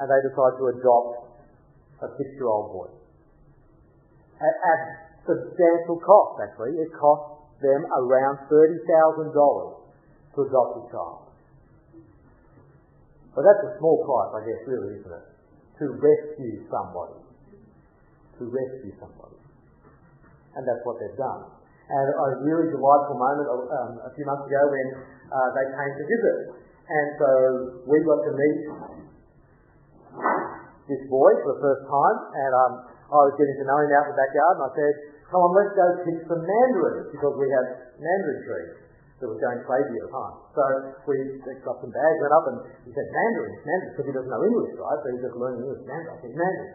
and 0.00 0.04
they 0.08 0.20
decide 0.24 0.54
to 0.56 0.64
adopt 0.72 1.30
a 2.00 2.08
six-year-old 2.16 2.72
boy. 2.72 2.88
At, 4.40 4.56
at 4.64 4.80
substantial 5.28 6.00
cost, 6.00 6.40
actually. 6.48 6.80
It 6.80 6.90
costs 6.96 7.44
them 7.60 7.84
around 7.92 8.48
$30,000 8.48 9.36
to 9.36 10.38
adopt 10.40 10.72
a 10.80 10.84
child. 10.88 11.20
But 13.36 13.44
that's 13.46 13.62
a 13.62 13.72
small 13.78 14.00
price, 14.02 14.32
I 14.32 14.40
guess, 14.48 14.60
really, 14.66 14.98
isn't 15.00 15.12
it? 15.12 15.26
To 15.78 15.84
rescue 15.96 16.66
somebody. 16.66 17.20
To 18.40 18.42
rescue 18.48 18.94
somebody. 18.98 19.38
And 20.56 20.66
that's 20.66 20.82
what 20.82 20.98
they've 20.98 21.20
done. 21.20 21.59
And 21.90 22.06
a 22.06 22.26
really 22.46 22.70
delightful 22.70 23.18
moment 23.18 23.50
um, 23.50 23.90
a 24.06 24.10
few 24.14 24.22
months 24.22 24.46
ago 24.46 24.62
when 24.70 24.86
uh, 25.26 25.48
they 25.58 25.66
came 25.74 25.90
to 25.98 26.04
visit. 26.06 26.38
And 26.86 27.08
so 27.18 27.30
we 27.82 27.98
got 28.06 28.22
to 28.30 28.32
meet 28.34 28.58
this 30.86 31.02
boy 31.10 31.30
for 31.42 31.54
the 31.54 31.60
first 31.62 31.82
time, 31.90 32.18
and 32.30 32.52
um, 32.54 32.72
I 33.10 33.18
was 33.26 33.34
getting 33.34 33.58
to 33.62 33.66
know 33.66 33.78
him 33.82 33.90
out 33.94 34.06
in 34.06 34.14
the 34.14 34.18
backyard, 34.22 34.54
and 34.58 34.64
I 34.66 34.72
said, 34.74 34.94
come 35.30 35.42
on, 35.42 35.50
let's 35.54 35.74
go 35.74 35.86
pick 36.02 36.18
some 36.26 36.42
mandarins, 36.42 37.10
because 37.10 37.34
we 37.38 37.46
had 37.46 37.66
mandarin 37.98 38.38
trees 38.42 38.74
that 39.22 39.28
was 39.30 39.38
going 39.38 39.60
crazy 39.66 39.94
at 40.00 40.04
the 40.06 40.12
time. 40.14 40.34
So 40.54 40.62
we 41.06 41.14
got 41.62 41.78
some 41.78 41.94
bags, 41.94 42.16
went 42.22 42.34
up, 42.34 42.44
and 42.54 42.58
he 42.86 42.90
said, 42.90 43.06
mandarins, 43.06 43.58
mandarins, 43.62 43.92
because 43.94 44.06
he 44.10 44.14
doesn't 44.14 44.30
know 44.30 44.42
English, 44.46 44.74
right? 44.78 44.98
So 44.98 45.06
he's 45.14 45.22
just 45.26 45.36
learning 45.38 45.62
English. 45.62 45.82
Mandarin. 45.86 46.10
I 46.10 46.18
said, 46.22 46.34
mandarins. 46.34 46.74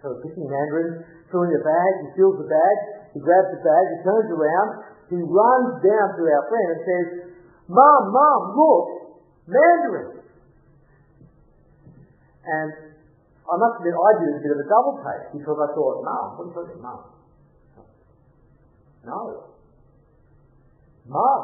So 0.00 0.04
we're 0.16 0.22
picking 0.24 0.48
mandarins, 0.48 0.96
filling 1.28 1.52
the 1.52 1.60
bag, 1.60 1.92
he 2.04 2.08
fills 2.16 2.40
the 2.40 2.48
bag, 2.48 2.76
he 3.16 3.24
grabs 3.24 3.48
the 3.48 3.64
bag, 3.64 3.84
he 3.96 3.98
turns 4.04 4.28
around, 4.28 4.68
he 5.08 5.16
runs 5.16 5.80
down 5.80 6.06
to 6.20 6.22
our 6.28 6.44
friend 6.52 6.68
and 6.68 6.82
says, 6.84 7.06
Mom, 7.64 8.12
Mom, 8.12 8.40
look, 8.52 9.16
Mandarin. 9.48 10.20
And 12.44 12.68
I 13.40 13.54
must 13.56 13.80
admit, 13.80 13.96
I 13.96 14.12
did 14.20 14.36
a 14.36 14.40
bit 14.44 14.52
of 14.52 14.60
a 14.60 14.68
double 14.68 15.00
take 15.00 15.32
because 15.32 15.56
I 15.56 15.68
thought, 15.72 16.04
Mom, 16.04 16.26
what 16.36 16.44
are 16.44 16.48
you 16.52 16.54
talking 16.60 16.82
Mom? 16.84 17.00
No. 19.08 19.20
Mom. 21.08 21.42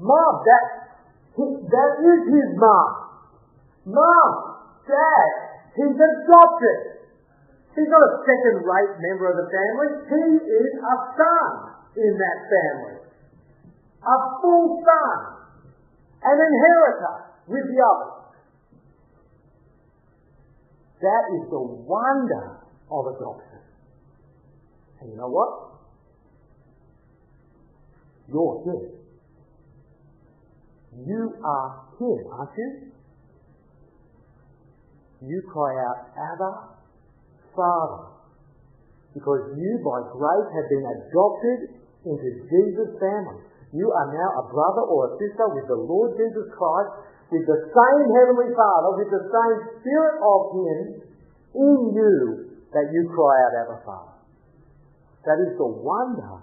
Mom, 0.00 0.32
that, 0.44 0.64
that 1.40 1.92
is 1.96 2.20
his 2.28 2.48
mom. 2.60 2.88
Mom, 3.88 4.30
Dad, 4.84 5.32
he's 5.76 5.96
adopted. 5.96 6.99
He's 7.74 7.86
not 7.86 8.02
a 8.02 8.12
second-rate 8.26 8.94
member 8.98 9.30
of 9.30 9.36
the 9.38 9.48
family. 9.50 9.90
He 10.10 10.24
is 10.42 10.72
a 10.82 10.96
son 11.14 11.50
in 11.96 12.12
that 12.18 12.38
family. 12.50 12.96
A 14.02 14.16
full 14.42 14.82
son. 14.82 15.18
An 16.22 16.36
inheritor 16.36 17.14
with 17.46 17.64
the 17.64 17.78
others. 17.78 18.20
That 21.00 21.24
is 21.40 21.48
the 21.48 21.62
wonder 21.62 22.60
of 22.90 23.06
adoption. 23.16 23.62
And 25.00 25.10
you 25.12 25.16
know 25.16 25.28
what? 25.28 25.80
You're 28.28 28.62
him. 28.66 29.00
You 31.06 31.34
are 31.44 31.86
him, 31.98 32.18
aren't 32.32 32.50
you? 32.58 32.92
You 35.22 35.42
cry 35.52 35.72
out, 35.84 36.10
Abba, 36.16 36.79
Father, 37.54 38.10
because 39.14 39.54
you 39.58 39.72
by 39.82 40.06
grace 40.14 40.48
have 40.54 40.68
been 40.70 40.86
adopted 40.86 41.58
into 42.06 42.28
Jesus' 42.46 42.94
family. 43.02 43.42
You 43.70 43.86
are 43.90 44.08
now 44.10 44.28
a 44.42 44.44
brother 44.50 44.84
or 44.86 45.10
a 45.10 45.12
sister 45.18 45.46
with 45.54 45.66
the 45.70 45.78
Lord 45.78 46.18
Jesus 46.18 46.46
Christ, 46.54 46.90
with 47.30 47.46
the 47.46 47.60
same 47.70 48.06
Heavenly 48.10 48.50
Father, 48.54 48.90
with 48.98 49.10
the 49.10 49.24
same 49.30 49.56
Spirit 49.78 50.16
of 50.18 50.40
Him 50.54 50.78
in 51.54 51.78
you 51.94 52.14
that 52.74 52.86
you 52.90 53.00
cry 53.14 53.34
out, 53.46 53.54
Abba, 53.66 53.76
Father. 53.86 54.16
That 55.26 55.38
is 55.46 55.54
the 55.58 55.66
wonder 55.66 56.42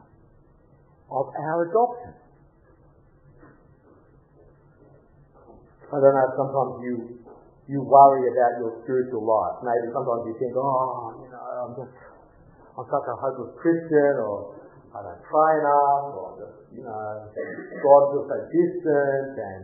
of 1.12 1.26
our 1.32 1.58
adoption. 1.68 2.14
I 5.88 5.96
don't 6.04 6.16
know, 6.16 6.28
sometimes 6.36 6.74
you 6.84 6.96
you 7.68 7.84
worry 7.84 8.24
about 8.32 8.54
your 8.64 8.80
spiritual 8.84 9.28
life. 9.28 9.60
Maybe 9.60 9.92
sometimes 9.92 10.24
you 10.24 10.36
think, 10.40 10.56
oh, 10.56 11.20
you 11.20 11.30
know, 11.32 11.44
I'm 11.68 11.74
just 11.76 11.92
I'm 12.80 12.88
such 12.88 13.08
a 13.12 13.16
hopeless 13.20 13.52
Christian 13.60 14.14
or 14.24 14.56
I 14.96 15.04
don't 15.04 15.24
pray 15.28 15.54
enough 15.60 16.16
or 16.16 16.28
just, 16.40 16.58
you 16.72 16.84
know, 16.88 17.28
God 17.28 18.02
feels 18.16 18.28
so 18.32 18.38
distant 18.48 19.34
and 19.36 19.62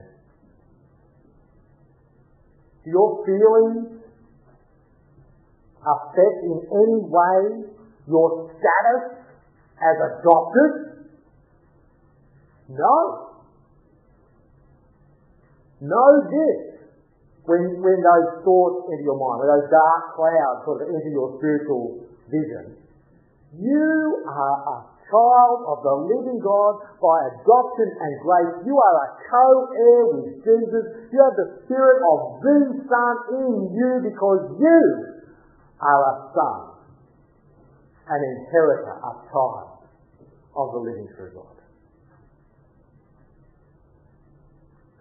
do 2.84 2.92
your 2.92 3.24
feelings 3.24 4.04
affect 5.80 6.38
in 6.44 6.58
any 6.60 7.00
way 7.08 7.72
your 8.08 8.52
status 8.52 9.24
as 9.80 9.96
adopted? 10.00 10.72
No. 12.70 12.96
Know 15.82 16.12
this. 16.32 16.73
When, 17.44 17.60
when 17.84 18.00
those 18.00 18.30
thoughts 18.48 18.88
enter 18.88 19.04
your 19.04 19.20
mind, 19.20 19.44
when 19.44 19.50
those 19.52 19.68
dark 19.68 20.16
clouds 20.16 20.64
sort 20.64 20.80
of 20.80 20.88
enter 20.96 21.12
your 21.12 21.36
spiritual 21.36 22.08
vision, 22.32 22.80
you 23.60 24.24
are 24.24 24.58
a 24.64 24.78
child 25.12 25.60
of 25.68 25.78
the 25.84 25.96
living 26.08 26.40
God 26.40 26.74
by 27.04 27.18
adoption 27.36 27.90
and 28.00 28.12
grace. 28.24 28.56
You 28.64 28.74
are 28.80 28.96
a 28.96 29.10
co-heir 29.28 30.02
with 30.16 30.40
Jesus. 30.40 30.84
You 31.12 31.20
have 31.20 31.36
the 31.36 31.50
spirit 31.68 32.00
of 32.00 32.20
the 32.42 32.58
Son 32.88 33.16
in 33.44 33.52
you 33.76 33.92
because 34.08 34.56
you 34.58 34.80
are 35.84 36.02
a 36.02 36.16
son, 36.32 36.60
an 38.08 38.22
inheritor, 38.24 38.96
a 39.04 39.14
child 39.28 39.84
of 40.56 40.68
the 40.72 40.80
living 40.80 41.12
true 41.14 41.32
God. 41.36 41.60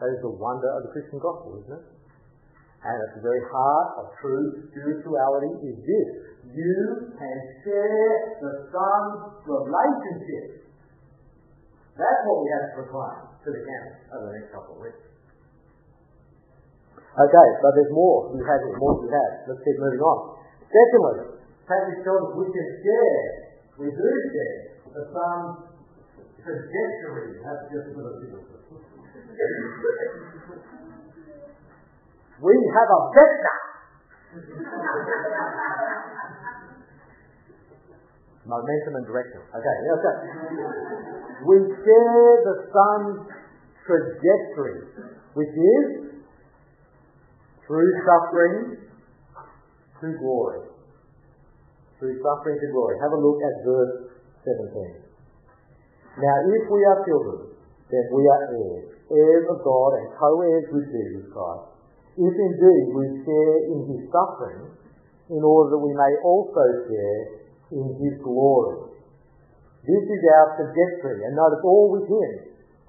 That 0.03 0.11
is 0.11 0.21
the 0.21 0.35
wonder 0.35 0.67
of 0.75 0.83
the 0.83 0.91
Christian 0.91 1.23
gospel, 1.23 1.63
isn't 1.63 1.79
it? 1.79 1.92
And 2.83 2.99
at 2.99 3.15
the 3.15 3.23
very 3.23 3.39
heart 3.47 3.89
of 4.03 4.11
true 4.19 4.67
spirituality 4.75 5.55
is 5.71 5.79
this. 5.87 6.11
You 6.51 7.15
can 7.15 7.39
share 7.63 8.11
the 8.43 8.67
Son's 8.75 9.39
relationship. 9.47 10.67
That's 11.95 12.21
what 12.27 12.43
we 12.43 12.51
have 12.51 12.65
to 12.67 12.83
proclaim 12.83 13.23
to 13.47 13.49
the 13.55 13.63
campus 13.63 14.03
over 14.11 14.27
the 14.27 14.35
next 14.35 14.51
couple 14.51 14.75
of 14.75 14.83
weeks. 14.83 14.99
Okay, 17.13 17.49
but 17.63 17.71
there's 17.77 17.95
more 17.95 18.35
we 18.35 18.41
have 18.43 18.61
here, 18.67 18.79
more 18.83 18.99
we 18.99 19.07
have. 19.15 19.47
Let's 19.47 19.63
keep 19.63 19.79
moving 19.79 20.01
on. 20.03 20.43
Secondly, 20.67 21.39
Patrick 21.69 22.03
tells 22.03 22.19
us 22.19 22.35
we 22.35 22.51
can 22.51 22.69
share, 22.83 23.23
we 23.79 23.87
do 23.95 24.09
share 24.35 24.59
the 24.91 25.03
Son's 25.13 25.71
trajectory. 26.43 27.39
That's 27.47 27.71
just 27.71 27.95
a 27.95 28.01
little 28.01 28.19
bit 28.19 28.33
of 28.35 28.43
we 32.43 32.55
have 32.75 32.89
a 32.91 33.01
vector. 33.15 33.57
Momentum 38.43 38.93
and 38.99 39.07
direction. 39.07 39.41
Okay, 39.55 39.77
okay. 39.95 40.17
We 41.47 41.57
share 41.71 42.35
the 42.43 42.57
Son's 42.75 43.23
trajectory, 43.87 44.83
which 45.39 45.55
is 45.55 45.87
through 47.67 47.91
suffering 48.03 48.83
to 50.03 50.07
glory. 50.19 50.67
Through 51.99 52.19
suffering 52.19 52.59
to 52.59 52.69
glory. 52.75 52.99
Have 52.99 53.15
a 53.15 53.21
look 53.23 53.39
at 53.39 53.55
verse 53.63 53.95
17. 54.43 55.07
Now, 56.19 56.37
if 56.51 56.65
we 56.67 56.81
are 56.83 56.99
children, 57.07 57.55
then 57.89 58.05
we 58.11 58.27
are 58.27 58.43
heirs, 58.51 58.91
heirs 59.07 59.47
of 59.49 59.63
God 59.63 59.91
and 60.03 60.07
co-heirs 60.19 60.67
with 60.75 60.87
Jesus 60.91 61.31
Christ. 61.31 61.72
If 62.13 62.35
indeed 62.37 62.85
we 62.93 63.05
share 63.25 63.57
in 63.73 63.79
his 63.89 64.03
suffering, 64.13 64.73
in 65.33 65.41
order 65.41 65.77
that 65.77 65.83
we 65.83 65.97
may 65.97 66.13
also 66.21 66.65
share 66.85 67.21
in 67.73 67.89
his 67.97 68.21
glory. 68.21 68.93
This 69.83 70.05
is 70.05 70.21
our 70.37 70.61
trajectory, 70.61 71.25
and 71.25 71.33
notice 71.33 71.65
all 71.65 71.89
with 71.89 72.05
him. 72.05 72.31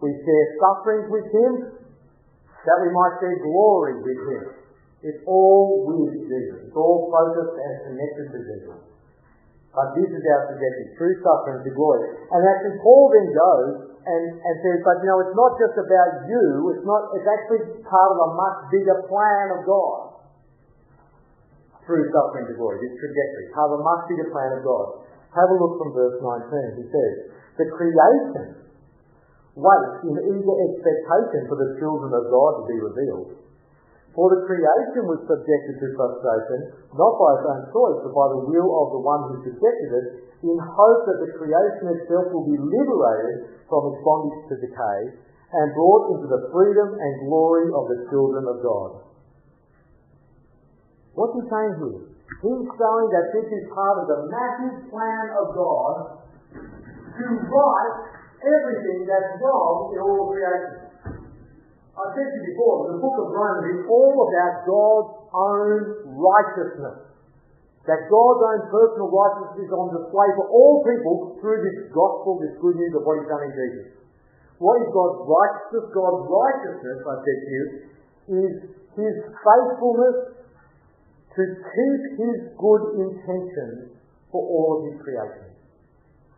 We 0.04 0.12
share 0.12 0.46
sufferings 0.60 1.08
with 1.08 1.28
him, 1.32 1.52
that 2.68 2.78
we 2.84 2.90
might 2.92 3.16
share 3.24 3.40
glory 3.40 3.96
with 4.04 4.22
him. 4.28 4.44
It's 5.08 5.24
all 5.24 5.88
with 5.88 6.16
Jesus. 6.20 6.68
It's 6.68 6.76
all 6.76 7.08
focused 7.08 7.56
and 7.60 7.74
connected 7.88 8.28
to 8.28 8.40
Jesus. 8.44 8.80
But 9.72 9.88
this 9.98 10.06
is 10.12 10.22
our 10.22 10.42
trajectory, 10.52 10.88
through 11.00 11.16
suffering 11.24 11.64
to 11.64 11.72
glory. 11.72 12.12
And 12.28 12.40
actually 12.44 12.78
Paul 12.84 13.04
then 13.10 13.28
goes 13.32 13.72
and, 14.04 14.24
and 14.36 14.56
says, 14.60 14.78
but 14.84 15.00
you 15.00 15.10
know, 15.10 15.20
it's 15.24 15.36
not 15.36 15.52
just 15.56 15.76
about 15.80 16.28
you, 16.28 16.46
it's 16.76 16.86
not, 16.86 17.02
it's 17.16 17.28
actually 17.28 17.84
part 17.88 18.10
of 18.12 18.20
a 18.20 18.30
much 18.36 18.58
bigger 18.70 18.98
plan 19.08 19.46
of 19.56 19.62
God. 19.64 20.00
Through 21.84 22.08
suffering 22.16 22.48
to 22.48 22.56
glory, 22.56 22.80
this 22.80 22.96
trajectory, 22.96 23.52
part 23.52 23.68
of 23.72 23.80
a 23.80 23.84
much 23.84 24.08
bigger 24.08 24.28
plan 24.32 24.52
of 24.56 24.62
God. 24.64 25.04
Have 25.36 25.50
a 25.52 25.58
look 25.60 25.76
from 25.80 25.90
verse 25.92 26.16
19. 26.20 26.80
He 26.80 26.86
says, 26.88 27.14
the 27.60 27.68
creation 27.76 28.64
waits 29.54 29.98
in 30.08 30.16
eager 30.18 30.56
expectation 30.70 31.42
for 31.46 31.58
the 31.60 31.76
children 31.78 32.12
of 32.14 32.24
God 32.32 32.52
to 32.60 32.64
be 32.70 32.78
revealed. 32.80 33.44
For 34.14 34.30
the 34.30 34.46
creation 34.46 35.10
was 35.10 35.26
subjected 35.26 35.76
to 35.82 35.88
frustration, 35.98 36.60
not 36.94 37.14
by 37.18 37.30
its 37.34 37.46
own 37.50 37.62
choice, 37.74 38.00
but 38.06 38.14
by 38.14 38.28
the 38.30 38.42
will 38.46 38.70
of 38.70 38.88
the 38.94 39.02
one 39.02 39.22
who 39.30 39.36
subjected 39.42 39.90
it, 39.90 40.08
in 40.44 40.58
hope 40.60 41.02
that 41.08 41.20
the 41.24 41.32
creation 41.40 41.86
itself 41.96 42.28
will 42.36 42.44
be 42.44 42.60
liberated 42.60 43.64
from 43.72 43.96
its 43.96 44.00
bondage 44.04 44.44
to 44.52 44.56
decay 44.60 45.00
and 45.54 45.66
brought 45.72 46.04
into 46.12 46.28
the 46.28 46.52
freedom 46.52 46.90
and 46.92 47.12
glory 47.30 47.72
of 47.72 47.84
the 47.88 48.00
children 48.12 48.44
of 48.52 48.60
God. 48.60 48.92
What's 51.16 51.36
he 51.38 51.44
saying 51.48 51.74
here? 51.80 52.00
He's 52.44 52.68
showing 52.76 53.08
that 53.14 53.26
this 53.32 53.48
is 53.48 53.64
part 53.72 54.04
of 54.04 54.06
the 54.10 54.20
massive 54.28 54.92
plan 54.92 55.26
of 55.38 55.46
God 55.56 55.96
to 57.14 57.26
right 57.40 57.96
everything 58.44 59.08
that's 59.08 59.40
wrong 59.40 59.94
in 59.96 60.00
all 60.02 60.28
of 60.28 60.30
creation. 60.34 60.84
I 61.94 62.04
said 62.18 62.26
to 62.26 62.36
you 62.42 62.44
before, 62.52 62.90
the 62.90 62.98
book 62.98 63.16
of 63.22 63.28
Romans 63.30 63.70
is 63.78 63.82
all 63.86 64.18
about 64.26 64.54
God's 64.66 65.14
own 65.30 65.78
righteousness. 66.18 67.13
That 67.84 68.08
God's 68.08 68.42
own 68.48 68.62
personal 68.72 69.12
righteousness 69.12 69.68
is 69.68 69.72
on 69.76 69.92
display 69.92 70.30
for 70.40 70.48
all 70.48 70.80
people 70.88 71.36
through 71.44 71.60
this 71.68 71.92
gospel, 71.92 72.40
this 72.40 72.56
good 72.64 72.80
news 72.80 72.96
of 72.96 73.04
what 73.04 73.20
He's 73.20 73.28
done 73.28 73.44
in 73.44 73.54
Jesus. 73.54 73.88
What 74.64 74.80
is 74.80 74.88
God's 74.96 75.20
righteousness? 75.28 75.86
God's 75.92 76.24
righteousness, 76.32 77.00
I 77.04 77.16
said 77.20 77.40
to 77.44 77.50
you, 77.52 77.66
is 78.40 78.54
His 78.96 79.16
faithfulness 79.36 80.18
to 81.36 81.44
keep 81.44 82.02
His 82.24 82.38
good 82.56 82.84
intentions 83.04 84.00
for 84.32 84.40
all 84.40 84.80
of 84.80 84.80
His 84.88 84.98
creation. 85.04 85.52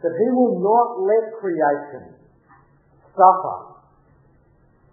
That 0.01 0.13
He 0.17 0.27
will 0.33 0.57
not 0.65 0.87
let 1.05 1.23
creation 1.37 2.25
suffer 3.15 3.75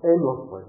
endlessly, 0.06 0.64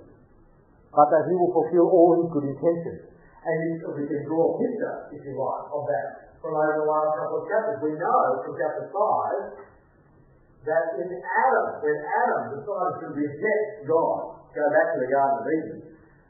but 0.93 1.07
that 1.09 1.23
he 1.29 1.33
will 1.37 1.53
fulfill 1.53 1.87
all 1.89 2.21
his 2.21 2.29
good 2.33 2.45
intentions. 2.49 3.12
And 3.43 3.75
we 3.75 4.07
can 4.07 4.23
draw 4.23 4.39
a 4.39 4.53
picture, 4.55 4.95
if 5.11 5.19
you 5.19 5.35
like, 5.35 5.67
of 5.67 5.83
that 5.83 6.07
from 6.39 6.55
over 6.55 6.79
the 6.79 6.87
last 6.87 7.11
couple 7.19 7.43
of 7.43 7.45
chapters. 7.51 7.79
We 7.83 7.91
know 7.99 8.39
from 8.39 8.55
chapter 8.55 8.87
5 8.87 9.67
that 10.63 10.85
in 10.95 11.11
Adam, 11.11 11.67
when 11.83 11.97
Adam 12.07 12.55
decided 12.55 12.95
to 13.03 13.07
reject 13.11 13.83
God, 13.83 14.47
go 14.47 14.63
back 14.71 14.95
to 14.95 14.97
the 15.03 15.09
Garden 15.11 15.37
of 15.43 15.47
Eden, 15.59 15.77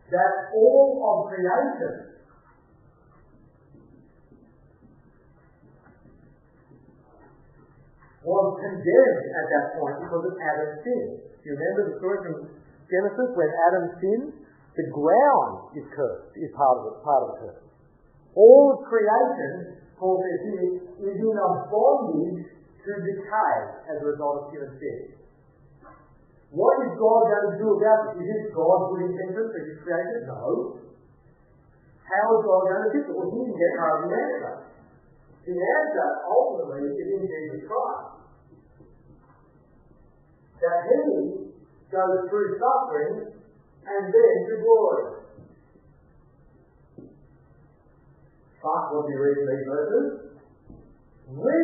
that 0.10 0.34
all 0.58 0.90
of 1.06 1.18
creation 1.30 1.94
was 8.26 8.48
condemned 8.58 9.26
at 9.38 9.46
that 9.54 9.66
point 9.78 10.02
because 10.02 10.24
of 10.30 10.34
Adam's 10.34 10.82
sin. 10.82 11.06
Do 11.30 11.46
you 11.46 11.54
remember 11.54 11.82
the 11.94 11.96
story 12.02 12.18
from 12.26 12.38
Genesis, 12.90 13.30
when 13.38 13.50
Adam 13.70 13.86
sinned, 14.02 14.43
the 14.74 14.88
ground 14.90 15.78
is 15.78 15.86
cursed, 15.94 16.34
is 16.34 16.50
part 16.58 16.82
of 16.82 16.84
it, 16.90 16.96
part 17.06 17.22
of 17.22 17.28
the 17.30 17.38
curse. 17.46 17.62
All 18.34 18.74
of 18.74 18.90
creation, 18.90 19.78
Paul 20.02 20.18
says 20.18 20.42
here, 20.50 20.70
is 20.98 21.18
in 21.22 21.36
a 21.38 21.50
bondage 21.70 22.50
to 22.82 22.92
decay 23.06 23.56
as 23.86 24.02
a 24.02 24.06
result 24.10 24.36
of 24.42 24.44
human 24.50 24.74
sin. 24.82 25.14
What 26.54 26.86
is 26.86 26.94
God 26.98 27.22
going 27.30 27.48
to 27.54 27.58
do 27.62 27.68
about 27.78 28.14
this? 28.14 28.26
Is 28.26 28.30
it 28.30 28.54
God's 28.54 28.86
good 28.94 29.04
intention 29.10 29.46
for 29.50 29.62
his 29.62 29.78
creation? 29.82 30.22
No. 30.30 30.82
How 32.06 32.26
is 32.34 32.42
God 32.46 32.62
going 32.70 32.84
to 32.86 32.90
fix 32.94 33.04
it? 33.10 33.14
Well, 33.14 33.30
he 33.30 33.42
didn't 33.42 33.58
get 33.58 33.74
of 33.78 33.98
the 34.06 34.10
answer. 34.14 34.54
The 35.50 35.56
answer 35.58 36.08
ultimately 36.30 36.94
is 36.94 37.08
in 37.14 37.24
Jesus 37.26 37.62
Christ. 37.66 38.10
That 40.62 40.78
he 40.90 41.02
goes 41.90 42.18
through 42.30 42.50
suffering 42.58 43.43
and 43.86 44.04
then 44.14 44.34
to 44.48 44.56
glory. 44.64 45.24
But 48.64 48.84
do 48.92 49.12
you 49.12 49.20
read 49.20 49.38
these 49.44 49.66
verses? 49.68 50.08
We, 51.28 51.60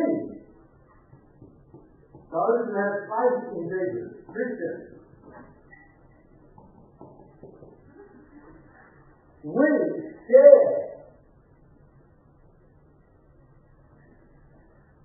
those 2.30 2.58
who 2.66 2.72
have 2.76 2.94
faith 3.08 3.56
in 3.56 3.62
Jesus, 3.64 4.10
Christians, 4.28 5.00
we 9.42 9.68
share 10.28 10.90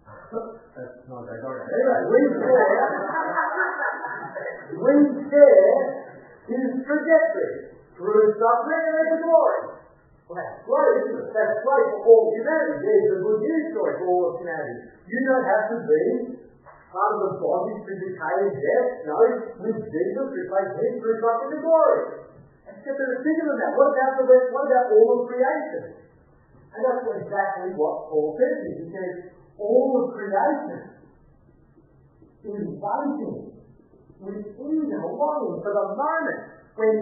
That's 0.75 1.07
not 1.07 1.23
that 1.23 1.39
Anyway, 1.39 2.01
we 2.11 2.19
share 2.35 2.75
we 4.75 4.93
share 5.31 5.94
his 6.45 6.67
trajectory 6.85 7.75
through 7.97 8.23
suffering 8.37 8.83
and 8.85 8.95
into 9.01 9.17
glory. 9.25 9.61
Well, 10.25 10.37
that's 10.41 10.65
great? 10.65 11.05
That's 11.33 11.57
great 11.61 11.87
for 11.93 12.01
all 12.05 12.33
humanity. 12.33 12.81
There's 12.81 13.07
the 13.13 13.17
good 13.21 13.39
news 13.45 13.63
story 13.77 13.93
for 14.01 14.05
all 14.09 14.23
of 14.29 14.33
humanity. 14.41 14.77
You 15.05 15.19
don't 15.21 15.45
have 15.45 15.65
to 15.69 15.77
be 15.85 16.03
part 16.89 17.11
of 17.13 17.19
the 17.21 17.31
bondage 17.37 17.81
to 17.85 17.93
decay 17.93 18.35
and 18.41 18.53
death. 18.57 18.89
No, 19.05 19.17
with 19.61 19.79
Jesus, 19.85 20.27
replace 20.33 20.73
him 20.81 20.93
through 20.97 21.17
suffering 21.21 21.53
and 21.53 21.61
glory. 21.61 22.01
Except 22.65 22.97
that 22.97 23.09
it's 23.13 23.21
bigger 23.21 23.45
than 23.45 23.57
that. 23.61 23.71
What 23.77 23.89
about 23.93 24.11
the 24.17 24.25
rest? 24.25 24.47
What 24.49 24.65
about 24.65 24.85
all 24.97 25.07
of 25.13 25.19
creation? 25.29 25.83
And 26.73 26.81
that's 26.81 27.05
exactly 27.21 27.77
what 27.77 28.09
Paul 28.09 28.33
says. 28.35 28.57
He 28.81 28.89
says, 28.89 29.13
all 29.61 29.89
of 30.01 30.17
creation 30.17 30.79
is 32.49 32.65
waiting 32.65 33.54
within 34.19 34.77
them, 34.87 35.03
longing 35.03 35.59
for 35.59 35.73
the 35.75 35.87
moment 35.95 36.41
when 36.75 36.95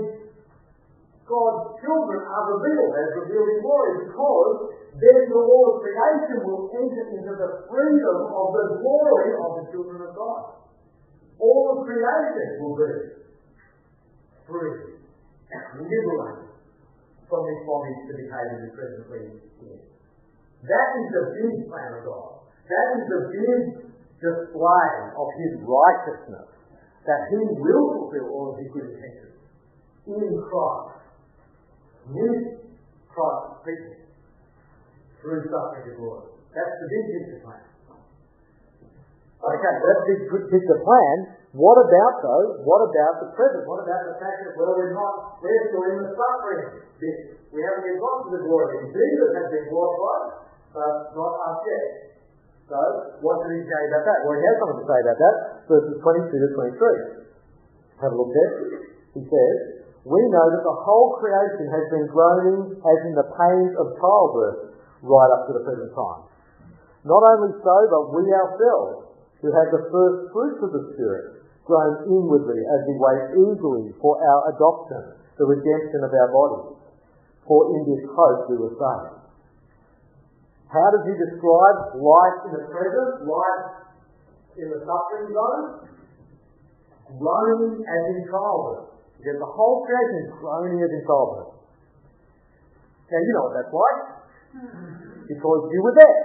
God's 1.24 1.80
children 1.80 2.20
are 2.20 2.46
revealed 2.58 2.94
as 3.00 3.10
revealed 3.24 3.50
in 3.54 3.60
glory 3.64 3.92
because 4.04 4.54
then 4.94 5.20
the 5.26 5.40
law 5.40 5.64
of 5.72 5.76
creation 5.82 6.38
will 6.46 6.70
enter 6.70 7.04
into 7.16 7.34
the 7.34 7.50
freedom 7.66 8.18
of 8.30 8.48
the 8.54 8.66
glory 8.78 9.30
of 9.40 9.50
the 9.58 9.66
children 9.74 10.00
of 10.04 10.12
God. 10.14 10.62
All 11.42 11.64
of 11.74 11.78
creation 11.88 12.48
will 12.62 12.78
be 12.78 12.92
free, 14.46 15.02
and 15.50 15.66
liberated 15.82 16.54
from 17.26 17.42
this 17.50 17.60
bondage 17.66 18.02
to 18.06 18.14
behaving 18.14 18.60
we 18.62 18.70
presently 18.78 19.24
in. 19.66 19.80
That 20.70 20.90
is 21.02 21.08
the 21.10 21.24
big 21.34 21.54
plan 21.66 21.92
of 21.98 22.02
God. 22.06 22.46
That 22.70 22.88
is 23.00 23.04
the 23.10 23.22
big 23.34 23.62
display 24.22 24.92
of 25.18 25.28
His 25.42 25.54
righteousness 25.66 26.53
that 27.04 27.22
he 27.32 27.40
will 27.60 27.86
fulfill 28.00 28.28
all 28.32 28.46
of 28.54 28.56
his 28.60 28.72
good 28.72 28.88
intentions 28.96 29.36
in 30.08 30.32
Christ, 30.48 31.04
with 32.12 32.42
Christ's 33.12 33.60
people, 33.64 33.96
through 35.20 35.42
suffering 35.48 35.84
to 35.88 35.94
glory. 36.00 36.28
That's 36.52 36.76
the 36.80 36.88
big 36.88 37.04
picture 37.12 37.42
plan. 37.44 37.64
Okay, 39.44 39.76
that's 39.76 40.04
the 40.08 40.16
good 40.32 40.46
picture 40.48 40.80
plan. 40.84 41.18
What 41.54 41.78
about 41.78 42.14
though? 42.24 42.66
What 42.66 42.82
about 42.90 43.14
the 43.22 43.30
present? 43.38 43.68
What 43.68 43.86
about 43.86 44.02
the 44.10 44.18
fact 44.18 44.42
that 44.42 44.58
well 44.58 44.74
we're 44.74 44.96
not 44.96 45.38
we're 45.44 45.64
still 45.70 45.86
in 45.86 46.02
the 46.02 46.12
suffering. 46.16 46.82
We 47.54 47.62
haven't 47.62 47.86
yet 47.86 48.02
got 48.02 48.16
to 48.26 48.30
the 48.34 48.42
glory. 48.50 48.90
Jesus 48.90 49.30
has 49.38 49.48
been 49.54 49.68
glorified, 49.70 50.50
but 50.74 51.14
uh, 51.14 51.14
not 51.14 51.34
us 51.38 51.60
yet. 51.70 51.86
So, 52.64 52.80
what 53.20 53.44
does 53.44 53.52
he 53.60 53.62
say 53.68 53.82
about 53.92 54.04
that? 54.08 54.20
Well, 54.24 54.40
he 54.40 54.44
has 54.48 54.56
something 54.64 54.80
to 54.80 54.88
say 54.88 55.00
about 55.04 55.20
that. 55.20 55.36
Verses 55.68 55.96
22 56.00 56.32
to 56.32 56.50
23. 56.80 58.04
Have 58.04 58.12
a 58.12 58.18
look 58.18 58.32
there. 58.32 58.54
He 59.20 59.22
says, 59.28 59.56
We 60.08 60.22
know 60.32 60.48
that 60.48 60.64
the 60.64 60.78
whole 60.88 61.20
creation 61.20 61.68
has 61.70 61.86
been 61.92 62.08
groaning 62.08 62.80
as 62.80 63.00
in 63.04 63.14
the 63.20 63.28
pains 63.36 63.74
of 63.76 63.94
childbirth 64.00 64.80
right 65.04 65.32
up 65.36 65.52
to 65.52 65.60
the 65.60 65.64
present 65.68 65.92
time. 65.92 66.24
Not 67.04 67.22
only 67.36 67.52
so, 67.60 67.76
but 67.92 68.16
we 68.16 68.24
ourselves, 68.32 69.12
who 69.44 69.52
have 69.52 69.70
the 69.76 69.84
first 69.92 70.32
fruits 70.32 70.60
of 70.64 70.72
the 70.72 70.84
Spirit, 70.96 71.44
groan 71.68 72.08
inwardly 72.08 72.60
as 72.64 72.80
we 72.88 72.96
wait 72.96 73.24
eagerly 73.44 73.92
for 74.00 74.20
our 74.20 74.56
adoption, 74.56 75.20
the 75.36 75.48
redemption 75.48 76.00
of 76.04 76.12
our 76.12 76.30
bodies. 76.32 76.80
For 77.44 77.76
in 77.76 77.82
this 77.92 78.04
hope 78.08 78.48
we 78.48 78.56
were 78.56 78.76
saved. 78.80 79.23
How 80.74 80.90
does 80.90 81.06
he 81.06 81.14
describe 81.14 81.78
life 82.02 82.38
in 82.50 82.52
the 82.58 82.66
present, 82.66 83.30
life 83.30 83.66
in 84.58 84.68
the 84.74 84.80
suffering 84.82 85.30
zone? 85.30 85.66
Groaning 87.14 87.78
as 87.78 88.04
in 88.10 88.20
childbirth. 88.26 88.90
The 89.22 89.38
whole 89.46 89.86
creation 89.86 90.34
groaning 90.42 90.82
as 90.82 90.90
in 90.90 91.02
childbirth. 91.06 91.62
Now 93.06 93.22
you 93.22 93.32
know 93.38 93.44
what 93.46 93.54
that's 93.54 93.70
like. 93.70 94.02
Because 95.30 95.62
you 95.70 95.80
were 95.86 95.94
there. 95.94 96.22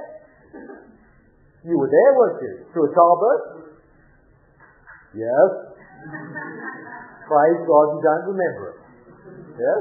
You 1.69 1.77
were 1.77 1.91
there, 1.93 2.11
weren't 2.17 2.41
you? 2.41 2.53
To 2.73 2.79
a 2.89 2.91
childbirth? 2.97 3.45
Yes. 5.13 5.49
Praise 7.29 7.61
God 7.69 7.87
you 7.93 8.01
don't 8.01 8.25
remember 8.33 8.65
it. 8.73 8.79
Yes? 9.61 9.81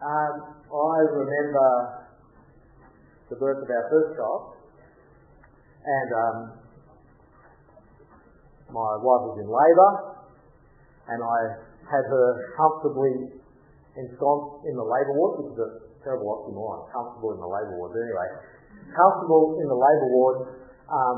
Um, 0.00 0.59
I 0.70 1.02
remember 1.02 1.68
the 3.26 3.34
birth 3.34 3.58
of 3.58 3.66
our 3.66 3.86
first 3.90 4.14
child, 4.14 4.54
and 5.82 6.10
um, 6.14 6.36
my 8.70 8.90
wife 9.02 9.22
was 9.26 9.36
in 9.42 9.50
labour, 9.50 9.92
and 11.10 11.18
I 11.18 11.38
had 11.90 12.06
her 12.06 12.54
comfortably 12.54 13.42
ensconced 13.98 14.62
in 14.62 14.78
the 14.78 14.86
labour 14.86 15.14
ward, 15.18 15.42
which 15.42 15.50
is 15.50 15.58
a 15.58 15.70
terrible 16.06 16.38
oxymoron, 16.38 16.86
comfortable 16.94 17.34
in 17.34 17.42
the 17.42 17.50
labour 17.50 17.74
ward. 17.74 17.90
Anyway, 17.98 18.28
comfortable 18.94 19.58
in 19.58 19.66
the 19.66 19.74
labour 19.74 20.08
ward 20.14 20.38
um, 20.86 21.16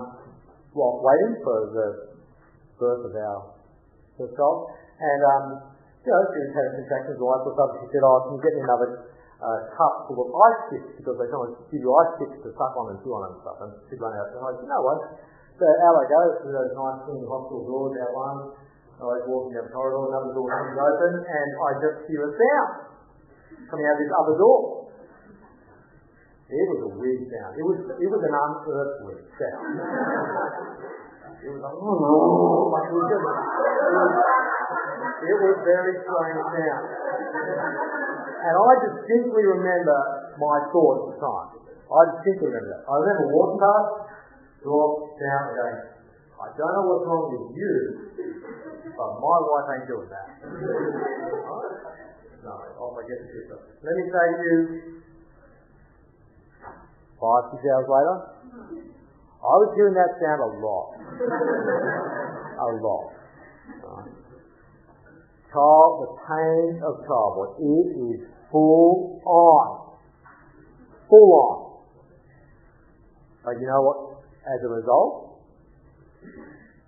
while 0.73 0.97
waiting 1.05 1.45
for 1.45 1.57
the 1.77 1.89
birth 2.81 3.05
of 3.05 3.13
our 3.21 3.53
first 4.17 4.33
child. 4.33 4.73
And, 4.97 5.21
um, 5.29 5.45
you 6.01 6.09
know, 6.09 6.23
she 6.33 6.41
was 6.41 6.53
having 6.57 6.75
contractions 6.89 7.21
and 7.21 7.25
all 7.29 7.37
that 7.37 7.45
sort 7.45 7.53
of 7.53 7.57
stuff. 7.61 7.71
She 7.85 7.89
said, 7.93 8.01
oh, 8.01 8.17
can 8.25 8.33
you 8.33 8.41
get 8.41 8.55
me 8.57 8.63
another 8.65 9.12
uh, 9.43 9.61
cup 9.75 10.07
full 10.07 10.23
of 10.23 10.31
ice 10.31 10.61
chips? 10.71 11.03
Because 11.03 11.19
they 11.19 11.27
sometimes 11.29 11.59
give 11.69 11.83
you 11.83 11.91
ice 11.91 12.13
chips 12.23 12.39
to 12.47 12.49
suck 12.55 12.73
on 12.79 12.95
and 12.95 12.99
chew 13.03 13.11
on 13.11 13.27
and 13.27 13.37
stuff. 13.43 13.59
And 13.67 13.71
she'd 13.91 13.99
run 13.99 14.15
out. 14.15 14.31
And 14.31 14.39
I 14.39 14.51
said, 14.55 14.71
no 14.71 14.79
what? 14.87 15.01
So 15.59 15.67
out 15.67 15.99
I 15.99 16.05
go 16.07 16.21
through 16.41 16.55
those 16.55 16.73
nice 16.73 16.99
clean 17.05 17.27
hospital 17.27 17.63
doors, 17.67 17.95
out 17.99 18.15
one. 18.15 18.39
I 19.03 19.19
was 19.19 19.27
walking 19.27 19.59
down 19.59 19.67
the 19.67 19.75
corridor, 19.75 20.15
another 20.15 20.31
door 20.31 20.47
comes 20.47 20.79
open, 20.79 21.13
and 21.27 21.49
I 21.59 21.71
just 21.83 22.07
hear 22.07 22.23
a 22.23 22.31
sound 22.31 22.71
coming 23.67 23.83
out 23.83 23.99
of 23.99 24.03
this 24.07 24.15
other 24.15 24.37
door. 24.39 24.59
It 26.53 26.67
was 26.71 26.81
a 26.87 26.91
weird 27.01 27.27
sound. 27.33 27.53
It 27.59 27.65
was 27.67 27.79
it 27.99 28.09
was 28.13 28.23
an 28.23 28.35
unearthly 28.37 29.17
sound. 29.41 29.75
it 31.43 31.51
was 31.51 31.61
like, 31.65 31.77
oh, 31.83 32.71
like 32.71 32.87
it 32.87 32.95
it 32.95 33.19
was, 33.19 33.39
it 35.19 35.37
was 35.41 35.57
very 35.67 35.95
strange 36.05 36.43
sound. 36.53 36.87
And 38.43 38.55
I 38.59 38.71
distinctly 38.91 39.45
remember 39.47 39.99
my 40.35 40.57
thoughts 40.75 40.99
at 40.99 41.09
the 41.15 41.19
time. 41.23 41.49
I 41.87 42.01
distinctly 42.19 42.51
remember 42.51 42.71
that. 42.75 42.83
I 42.91 42.95
remember 42.99 43.25
walking 43.31 43.61
past, 43.63 43.89
door 44.67 45.15
down, 45.15 45.45
going, 45.55 45.79
I 46.43 46.47
don't 46.59 46.73
know 46.75 46.85
what's 46.91 47.07
wrong 47.07 47.31
with 47.31 47.55
you, 47.55 47.75
but 48.99 49.09
my 49.23 49.37
wife 49.47 49.69
ain't 49.79 49.87
doing 49.87 50.11
that. 50.11 50.29
No, 52.43 52.59
get 53.07 53.23
the 53.23 53.27
picture. 53.31 53.55
Let 53.87 53.95
me 53.95 54.05
say 54.11 54.27
to 54.35 54.43
you, 54.43 54.59
five, 57.23 57.55
six 57.55 57.63
hours 57.71 57.87
later, 57.87 58.17
I 59.43 59.55
was 59.63 59.71
hearing 59.79 59.95
that 59.95 60.11
sound 60.19 60.43
a 60.43 60.51
lot. 60.59 60.99
a 62.59 62.69
lot. 62.83 63.07
Child, 65.55 65.93
the 66.03 66.11
pain 66.27 66.83
of 66.83 66.95
childbirth, 67.07 67.63
it 67.63 67.87
is 68.11 68.32
full 68.53 69.21
on. 69.25 69.97
Full 71.09 71.33
on. 71.33 71.59
But 73.45 73.59
you 73.59 73.67
know 73.67 73.83
what? 73.83 73.99
As 74.47 74.61
a 74.63 74.69
result, 74.69 75.41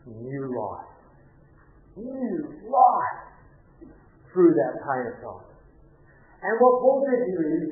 new 0.07 0.45
life. 0.55 0.93
New 1.97 2.39
life 2.71 3.21
through 4.33 4.53
that 4.55 4.73
pain 4.85 5.07
of 5.09 5.15
childbirth. 5.23 5.55
And 6.43 6.55
what 6.61 6.75
Paul 6.85 7.07
says 7.09 7.23
here 7.25 7.47
is, 7.57 7.65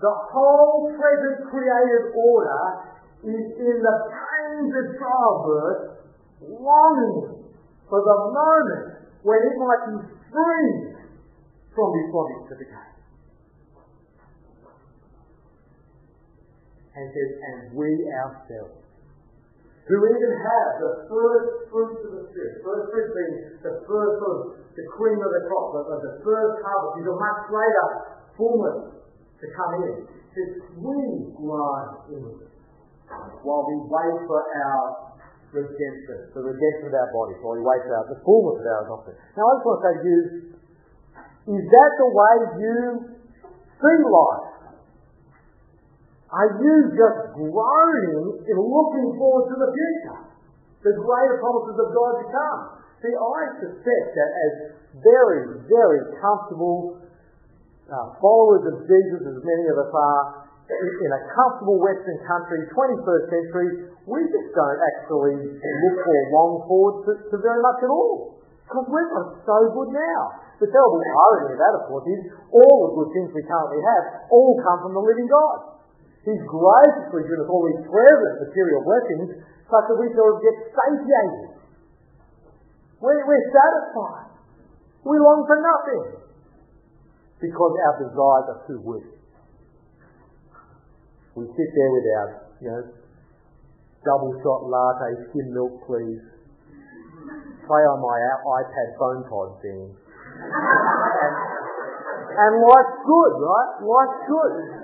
the 0.00 0.14
whole 0.32 0.90
present 0.96 1.46
created 1.52 2.04
order 2.16 2.64
is 3.22 3.44
in 3.54 3.76
the 3.84 3.96
pains 4.08 4.72
of 4.72 4.86
childbirth, 4.96 5.80
longing 6.40 7.52
for 7.88 8.00
the 8.00 8.18
moment 8.32 9.12
when 9.22 9.38
it 9.44 9.56
might 9.60 9.84
be 9.92 9.96
free 10.32 10.72
from 11.76 11.88
this 11.92 12.08
bondage 12.10 12.48
to 12.48 12.54
decay. 12.64 12.89
And 16.90 17.06
says, 17.14 17.30
and 17.38 17.58
we 17.78 17.86
ourselves, 18.10 18.82
who 19.86 19.96
even 20.10 20.32
have 20.42 20.70
the 20.82 20.92
first 21.06 21.70
fruits 21.70 22.02
of 22.02 22.12
the 22.18 22.24
Spirit, 22.34 22.66
first 22.66 22.84
fruits 22.90 23.12
being 23.14 23.36
the 23.62 23.74
first 23.86 24.18
of 24.26 24.36
the 24.74 24.84
cream 24.98 25.18
of 25.22 25.30
the 25.30 25.42
crop, 25.46 25.66
the, 25.70 25.82
the 26.02 26.14
first 26.26 26.54
harvest 26.66 26.94
is 26.98 27.06
a 27.06 27.14
much 27.14 27.40
greater 27.46 27.88
fullness 28.34 28.78
to 29.38 29.46
come 29.54 29.72
in. 29.86 29.96
Says, 30.34 30.50
we 30.82 30.98
groan 31.38 32.10
in 32.10 32.22
while 33.42 33.64
we 33.66 33.76
wait 33.86 34.16
for 34.26 34.42
our 34.42 34.82
redemption, 35.50 36.18
the 36.34 36.42
redemption 36.42 36.86
of 36.90 36.94
our 36.94 37.10
bodies, 37.10 37.38
while 37.42 37.58
we 37.58 37.62
wait 37.66 37.82
for 37.86 37.94
our, 37.98 38.06
the 38.10 38.18
fullness 38.22 38.62
of 38.62 38.66
our 38.66 38.82
adoption. 38.86 39.14
Now 39.38 39.46
I 39.46 39.52
just 39.58 39.66
want 39.66 39.78
to 39.78 39.82
say 39.82 39.94
to 39.94 40.02
you, 40.06 40.20
is 41.54 41.64
that 41.66 41.90
the 41.98 42.08
way 42.14 42.34
you 42.62 42.78
see 43.78 43.98
life? 44.06 44.49
Are 46.30 46.50
you 46.62 46.74
just 46.94 47.34
groaning 47.34 48.26
in 48.46 48.56
looking 48.56 49.08
forward 49.18 49.50
to 49.50 49.56
the 49.58 49.70
future? 49.74 50.18
The 50.86 50.94
greater 50.94 51.36
promises 51.42 51.74
of 51.74 51.88
God 51.90 52.12
to 52.22 52.26
come. 52.30 52.60
See, 53.02 53.10
I 53.10 53.40
suspect 53.58 54.06
that 54.14 54.30
as 54.30 54.52
very, 55.02 55.58
very 55.66 56.00
comfortable 56.22 57.02
uh, 57.90 58.14
followers 58.22 58.62
of 58.70 58.86
Jesus, 58.86 59.20
as 59.26 59.38
many 59.42 59.66
of 59.74 59.76
us 59.82 59.90
are, 59.90 60.22
in 60.70 61.10
a 61.10 61.22
comfortable 61.34 61.82
Western 61.82 62.22
country, 62.22 62.62
21st 62.78 63.24
century, 63.26 63.68
we 64.06 64.20
just 64.30 64.54
don't 64.54 64.80
actually 64.94 65.34
look 65.58 65.98
or 65.98 66.20
long 66.30 66.52
forward 66.70 66.96
to, 67.10 67.12
to 67.26 67.36
very 67.42 67.58
much 67.58 67.82
at 67.82 67.90
all. 67.90 68.38
Because 68.70 68.86
we've 68.86 69.12
got 69.18 69.34
so 69.42 69.58
good 69.74 69.90
now. 69.90 70.20
The 70.62 70.70
terrible 70.70 71.02
irony 71.02 71.56
of 71.56 71.58
that, 71.58 71.74
of 71.74 71.82
course, 71.90 72.06
is 72.06 72.22
all 72.54 72.76
the 72.86 72.92
good 73.02 73.10
things 73.18 73.28
we 73.34 73.42
currently 73.42 73.82
have 73.82 74.30
all 74.30 74.54
come 74.62 74.78
from 74.86 74.94
the 74.94 75.02
living 75.02 75.26
God. 75.26 75.79
He's 76.20 76.44
graciously 76.44 77.22
given 77.24 77.40
us 77.40 77.48
all 77.48 77.64
these 77.64 77.84
present 77.88 78.34
material 78.44 78.80
blessings 78.84 79.28
such 79.40 79.84
that 79.88 79.96
we 79.96 80.08
of 80.12 80.36
get 80.44 80.56
satiated. 80.68 81.50
We're, 83.00 83.24
we're 83.24 83.46
satisfied. 83.48 84.36
We 85.08 85.16
long 85.16 85.48
for 85.48 85.56
nothing 85.64 86.20
because 87.40 87.72
our 87.88 87.96
desires 88.04 88.46
are 88.52 88.60
too 88.68 88.80
weak. 88.84 89.08
We 91.40 91.48
sit 91.56 91.70
there 91.72 91.90
with 91.96 92.06
our, 92.20 92.28
you 92.60 92.68
know, 92.68 92.82
double 94.04 94.36
shot 94.44 94.60
latte, 94.68 95.24
skim 95.32 95.48
milk, 95.56 95.80
please. 95.88 96.20
Play 97.64 97.82
on 97.86 97.98
my 98.02 98.18
iPad 98.60 98.88
phone 98.98 99.22
pod 99.24 99.56
thing. 99.62 99.88
and, 99.88 101.34
and 102.36 102.52
life's 102.60 102.98
good, 103.08 103.32
right? 103.40 103.72
Life's 103.80 104.20
good. 104.28 104.79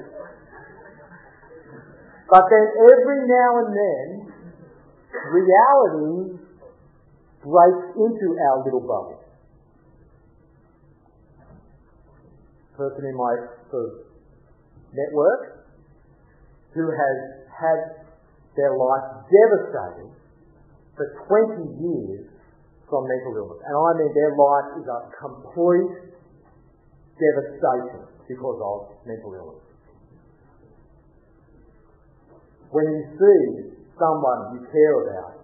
But 2.29 2.43
then 2.51 2.67
every 2.91 3.21
now 3.31 3.51
and 3.63 3.71
then, 3.71 4.07
reality 5.31 6.39
breaks 7.43 7.87
into 7.95 8.27
our 8.35 8.65
little 8.65 8.83
bubble. 8.83 9.23
Person 12.77 13.05
in 13.07 13.17
my 13.17 13.35
sort 13.71 13.87
of 13.87 13.93
network 14.93 15.71
who 16.75 16.91
has 16.91 17.17
had 17.49 17.79
their 18.57 18.75
life 18.77 19.25
devastated 19.31 20.11
for 20.97 21.07
20 21.57 21.79
years 21.81 22.27
from 22.91 23.07
mental 23.07 23.33
illness. 23.37 23.61
And 23.65 23.75
I 23.77 23.91
mean 23.97 24.13
their 24.13 24.35
life 24.35 24.69
is 24.83 24.87
a 24.89 25.01
complete 25.15 25.93
devastation 27.17 28.03
because 28.29 28.59
of 28.61 28.79
mental 29.07 29.33
illness. 29.33 29.66
When 32.71 32.87
you 32.91 33.03
see 33.15 33.43
someone 33.97 34.59
you 34.59 34.61
care 34.67 34.97
about 35.07 35.37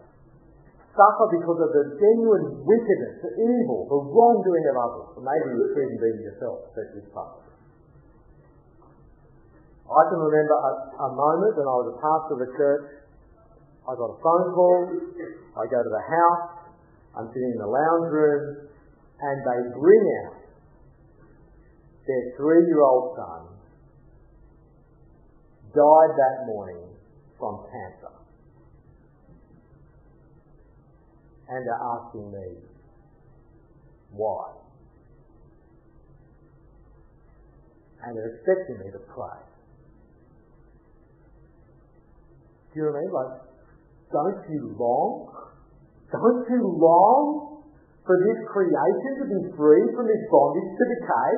suffer 0.93 1.27
because 1.33 1.57
of 1.57 1.71
the 1.73 1.85
genuine 1.97 2.61
wickedness, 2.69 3.25
the 3.25 3.33
evil, 3.41 3.89
the 3.89 3.97
wrongdoing 4.13 4.65
of 4.69 4.77
others, 4.77 5.09
or 5.17 5.23
maybe 5.25 5.57
you've 5.57 5.73
even 5.73 5.97
been 5.97 6.19
yourself, 6.21 6.69
that 6.77 6.93
you 6.93 7.01
suffer. 7.17 7.41
I 9.89 10.03
can 10.09 10.21
remember 10.21 10.57
a, 10.57 10.73
a 11.05 11.11
moment 11.17 11.53
when 11.57 11.69
I 11.69 11.77
was 11.85 11.89
a 11.93 11.99
pastor 12.01 12.33
of 12.37 12.41
a 12.45 12.51
church. 12.57 12.87
I 13.89 13.93
got 13.97 14.09
a 14.09 14.19
phone 14.21 14.47
call. 14.53 14.79
I 15.57 15.63
go 15.69 15.79
to 15.81 15.93
the 15.93 16.07
house. 16.07 16.45
I'm 17.17 17.29
sitting 17.29 17.53
in 17.57 17.61
the 17.61 17.69
lounge 17.69 18.09
room, 18.09 18.69
and 19.21 19.37
they 19.45 19.59
bring 19.77 20.05
out 20.25 20.41
their 22.09 22.25
three-year-old 22.37 23.17
son 23.17 23.41
died 25.73 26.13
that 26.21 26.45
morning 26.45 26.92
from 27.43 27.67
cancer. 27.67 28.15
And 31.51 31.67
they're 31.67 31.83
asking 31.83 32.31
me, 32.31 32.63
why? 34.15 34.63
and 38.03 38.19
they're 38.19 38.35
expecting 38.35 38.79
me 38.83 38.91
to 38.91 38.99
pray. 39.15 39.41
Do 42.75 42.81
you 42.81 42.83
know 42.83 42.91
what 42.91 42.99
I 42.99 43.03
mean? 43.07 43.13
Like, 43.15 43.35
don't 44.11 44.43
you 44.51 44.63
long? 44.75 45.31
Don't 46.11 46.43
you 46.51 46.61
long 46.83 47.63
for 48.03 48.17
this 48.19 48.41
creation 48.51 49.13
to 49.23 49.27
be 49.31 49.41
free 49.55 49.85
from 49.95 50.05
this 50.11 50.23
bondage 50.27 50.71
to 50.75 50.85
decay? 50.99 51.33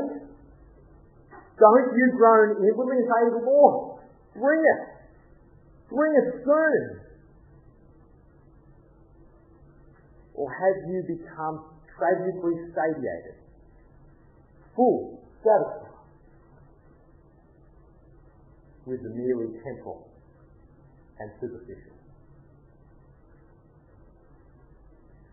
Don't 1.60 1.88
you 1.92 2.06
groan 2.16 2.64
inwardly 2.64 2.96
and 2.98 3.08
say, 3.12 3.22
Lord, 3.44 4.00
bring 4.34 4.58
it. 4.58 4.93
Bring 5.88 6.12
it 6.16 6.44
soon. 6.44 7.00
Or 10.34 10.50
have 10.50 10.90
you 10.90 11.02
become 11.06 11.64
tragically 11.96 12.54
satiated, 12.74 13.38
full, 14.74 15.22
satisfied 15.44 15.94
with 18.86 19.02
the 19.02 19.10
merely 19.10 19.54
temporal 19.62 20.10
and 21.20 21.30
superficial? 21.40 21.94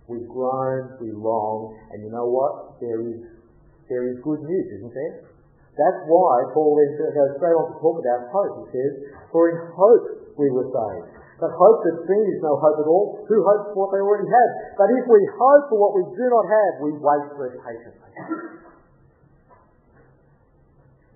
We 0.07 0.19
groan, 0.27 0.97
we 1.01 1.11
long, 1.13 1.79
and 1.91 2.03
you 2.03 2.11
know 2.11 2.27
what? 2.27 2.79
There 2.79 3.01
is 3.01 3.41
there 3.89 4.07
is 4.07 4.23
good 4.23 4.39
news, 4.39 4.67
isn't 4.79 4.93
there? 4.93 5.27
That's 5.75 6.01
why 6.07 6.35
Paul 6.53 6.79
then 6.79 6.95
goes 7.11 7.35
straight 7.35 7.57
on 7.59 7.73
to 7.73 7.75
talk 7.79 7.97
about 7.99 8.31
hope. 8.31 8.71
He 8.71 8.79
says, 8.79 8.93
For 9.31 9.51
in 9.51 9.57
hope 9.75 10.20
we 10.37 10.47
were 10.51 10.67
saved. 10.67 11.21
But 11.41 11.49
hope 11.57 11.81
that's 11.81 12.05
seen 12.05 12.25
is 12.29 12.41
no 12.45 12.53
hope 12.61 12.77
at 12.77 12.85
all. 12.85 13.25
Who 13.25 13.37
hopes 13.41 13.73
for 13.73 13.85
what 13.85 13.89
they 13.95 14.01
already 14.01 14.29
have? 14.29 14.51
But 14.77 14.93
if 14.93 15.03
we 15.09 15.21
hope 15.33 15.73
for 15.73 15.77
what 15.81 15.97
we 15.97 16.03
do 16.13 16.25
not 16.29 16.45
have, 16.45 16.71
we 16.85 16.91
wait 17.01 17.25
for 17.33 17.43
it 17.49 17.57
patiently. 17.57 18.11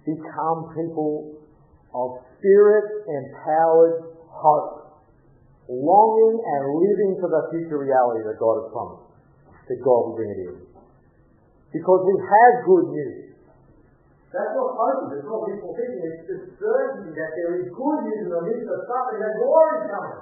Become 0.05 0.73
people 0.73 1.37
of 1.93 2.25
spirit 2.37 3.05
empowered 3.05 4.17
hope 4.29 4.85
longing 5.69 6.37
and 6.41 6.61
living 6.77 7.13
for 7.21 7.29
the 7.29 7.41
future 7.49 7.81
reality 7.81 8.21
that 8.21 8.37
God 8.37 8.55
has 8.61 8.67
promised, 8.69 9.09
that 9.65 9.79
God 9.81 9.99
will 10.09 10.15
bring 10.17 10.29
it 10.29 10.41
in. 10.45 10.55
Because 11.73 12.01
we 12.05 12.15
have 12.21 12.53
good 12.65 12.85
news. 12.93 13.24
That's 14.35 14.51
hope 14.51 14.75
is. 15.07 15.15
It's 15.15 15.27
not 15.31 15.47
people 15.47 15.71
thinking. 15.79 16.03
It's 16.11 16.27
the 16.27 16.37
certainty 16.59 17.15
that 17.15 17.31
there 17.39 17.51
is 17.55 17.71
good 17.71 17.99
news 18.03 18.27
in 18.27 18.31
the 18.35 18.43
midst 18.43 18.67
of 18.67 18.83
suffering 18.83 19.23
that 19.23 19.33
glory 19.39 19.71
is 19.79 19.85
coming. 19.87 20.19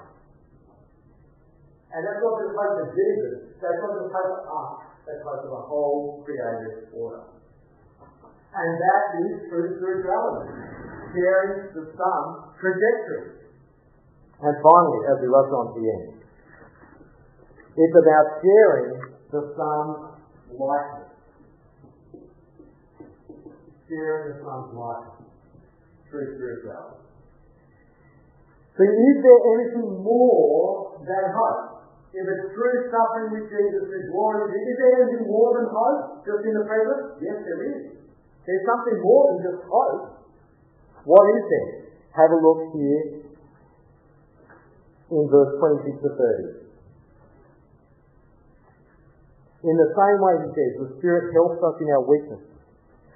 And 1.98 2.00
that's 2.06 2.22
not 2.22 2.34
just 2.38 2.54
hope 2.54 2.78
of 2.78 2.90
Jesus. 2.94 3.58
That's 3.58 3.80
not 3.82 3.92
just 3.98 4.14
hope 4.14 4.30
of 4.38 4.46
us. 4.46 4.72
That's 5.10 5.18
the 5.18 5.26
hope 5.26 5.42
of 5.42 5.50
the 5.50 5.64
whole 5.66 6.22
created 6.22 6.94
order. 6.94 7.26
And 8.54 8.70
that 8.78 9.04
is 9.18 9.50
true 9.50 9.82
spirituality. 9.82 10.62
Sharing 11.10 11.74
the 11.74 11.84
Son's 11.98 12.54
trajectory. 12.62 13.50
And 14.46 14.54
finally, 14.62 15.02
as 15.10 15.18
we 15.22 15.28
rush 15.30 15.50
on 15.58 15.66
to 15.74 15.74
the 15.74 15.86
end, 15.90 16.06
it's 17.74 17.98
about 17.98 18.26
sharing 18.46 18.94
the 19.34 19.42
Son's 19.58 20.22
likeness. 20.54 21.13
Sharing 23.94 24.34
the 24.34 24.42
Son's 24.42 24.74
likeness 24.74 25.30
through 26.10 26.34
spirituality. 26.34 27.06
So 28.74 28.82
is 28.82 29.18
there 29.22 29.42
anything 29.54 30.02
more 30.02 30.98
than 31.06 31.30
hope? 31.30 31.86
If 32.10 32.26
it's 32.26 32.58
true 32.58 32.90
suffering 32.90 33.38
with 33.38 33.54
Jesus 33.54 33.86
is 33.86 34.10
glory, 34.10 34.50
is 34.50 34.78
there 34.82 34.98
anything 34.98 35.30
more 35.30 35.62
than 35.62 35.70
hope 35.70 36.26
just 36.26 36.42
in 36.42 36.58
the 36.58 36.66
present? 36.66 37.22
Yes, 37.22 37.38
there 37.46 37.62
is. 37.70 38.02
There's 38.50 38.66
something 38.66 38.98
more 38.98 39.30
than 39.30 39.38
just 39.46 39.62
hope. 39.70 40.26
What 41.06 41.26
is 41.38 41.46
there? 41.54 41.94
Have 42.18 42.34
a 42.34 42.40
look 42.42 42.74
here 42.74 43.30
in 45.14 45.22
verse 45.30 45.54
26 45.62 46.02
to 46.02 46.10
30. 46.18 46.66
In 49.70 49.78
the 49.78 49.90
same 49.94 50.18
way, 50.18 50.34
he 50.42 50.50
says, 50.50 50.82
the 50.82 50.90
Spirit 50.98 51.30
helps 51.38 51.62
us 51.62 51.78
in 51.78 51.94
our 51.94 52.02
weakness. 52.02 52.53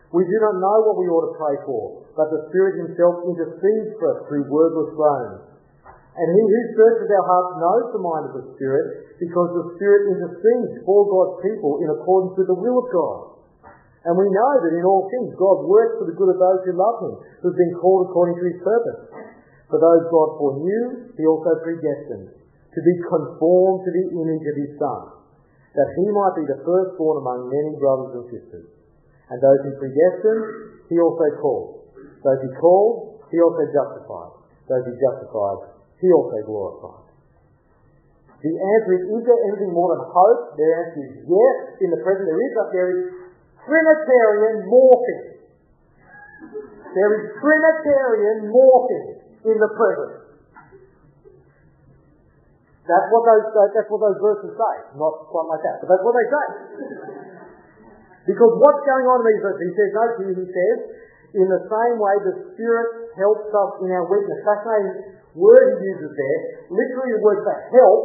We 0.08 0.24
do 0.24 0.38
not 0.40 0.64
know 0.64 0.78
what 0.88 1.00
we 1.04 1.12
ought 1.12 1.28
to 1.28 1.36
pray 1.36 1.56
for, 1.68 2.08
but 2.16 2.32
the 2.32 2.48
Spirit 2.48 2.80
himself 2.88 3.28
intercedes 3.28 3.92
for 4.00 4.16
us 4.16 4.20
through 4.32 4.48
wordless 4.48 4.96
groans. 4.96 5.44
And 6.18 6.28
he 6.32 6.44
who 6.48 6.62
searches 6.80 7.12
our 7.12 7.26
hearts 7.28 7.52
knows 7.60 7.86
the 7.92 8.02
mind 8.02 8.26
of 8.32 8.36
the 8.40 8.48
Spirit, 8.56 9.20
because 9.20 9.50
the 9.52 9.68
Spirit 9.76 10.16
intercedes 10.16 10.82
for 10.88 11.06
God's 11.12 11.44
people 11.44 11.84
in 11.84 11.92
accordance 11.92 12.40
with 12.40 12.48
the 12.48 12.56
will 12.56 12.80
of 12.80 12.88
God. 12.88 13.20
And 14.08 14.16
we 14.16 14.32
know 14.32 14.52
that 14.64 14.78
in 14.80 14.88
all 14.88 15.12
things 15.12 15.36
God 15.36 15.68
works 15.68 16.00
for 16.00 16.08
the 16.08 16.16
good 16.16 16.32
of 16.32 16.40
those 16.40 16.62
who 16.64 16.80
love 16.80 16.98
him, 17.04 17.14
who 17.44 17.52
have 17.52 17.60
been 17.60 17.76
called 17.76 18.08
according 18.08 18.40
to 18.40 18.48
his 18.48 18.60
purpose. 18.64 19.02
For 19.68 19.84
those 19.84 20.08
God 20.08 20.30
foreknew, 20.40 21.12
he 21.20 21.24
also 21.28 21.60
predestined 21.60 22.32
to 22.32 22.80
be 22.80 22.96
conformed 23.12 23.84
to 23.84 23.92
the 23.92 24.08
image 24.24 24.46
of 24.48 24.56
his 24.56 24.72
Son, 24.80 25.02
that 25.76 25.90
he 26.00 26.06
might 26.16 26.40
be 26.40 26.48
the 26.48 26.64
firstborn 26.64 27.20
among 27.20 27.52
many 27.52 27.76
brothers 27.76 28.24
and 28.24 28.26
sisters. 28.32 28.77
And 29.28 29.38
those 29.44 29.60
he 29.68 29.72
predestined, 29.76 30.44
he 30.88 30.96
also 31.00 31.28
called. 31.44 31.84
Those 32.24 32.42
he 32.44 32.52
called, 32.56 33.20
he 33.28 33.38
also 33.44 33.64
justified. 33.68 34.32
Those 34.72 34.84
he 34.88 34.94
justified, 34.96 35.60
he 36.00 36.08
also 36.16 36.38
glorified. 36.48 37.08
The 38.38 38.54
answer 38.54 38.92
is, 38.94 39.04
is 39.10 39.24
there 39.26 39.42
anything 39.50 39.74
more 39.74 39.98
than 39.98 40.04
hope? 40.14 40.56
The 40.56 40.68
answer 40.70 41.02
is 41.02 41.14
yes. 41.26 41.56
In 41.82 41.90
the 41.90 42.00
present 42.06 42.30
there 42.30 42.38
is, 42.38 42.52
but 42.54 42.68
there 42.70 42.90
is 42.94 43.00
Trinitarian 43.66 44.70
morphing. 44.70 45.24
There 46.94 47.12
is 47.18 47.24
Trinitarian 47.42 48.48
morphing 48.54 49.08
in 49.42 49.58
the 49.58 49.72
present. 49.74 50.28
That's 52.88 53.08
what 53.12 53.24
those 53.28 53.52
that's 53.76 53.90
what 53.92 54.00
those 54.00 54.20
verses 54.24 54.56
say. 54.56 54.76
Not 54.96 55.28
quite 55.28 55.48
like 55.52 55.64
that, 55.68 55.84
but 55.84 55.92
that's 55.92 56.04
what 56.08 56.16
they 56.16 56.28
say. 56.32 56.46
Because 58.28 58.54
what's 58.60 58.84
going 58.84 59.08
on 59.08 59.24
in 59.24 59.26
these 59.32 59.44
verses? 59.48 59.64
He 59.64 59.74
says, 59.74 59.90
note 59.96 60.14
here, 60.20 60.36
he 60.36 60.48
says, 60.52 60.78
in 61.40 61.48
the 61.48 61.64
same 61.64 61.96
way 61.96 62.16
the 62.28 62.36
Spirit 62.52 63.16
helps 63.16 63.48
us 63.48 63.72
in 63.84 63.90
our 63.96 64.04
weakness. 64.12 64.40
Fascinating 64.44 65.16
word 65.32 65.80
he 65.80 65.88
uses 65.96 66.12
there. 66.12 66.40
Literally 66.68 67.12
the 67.16 67.24
word 67.24 67.40
for 67.48 67.58
help 67.72 68.02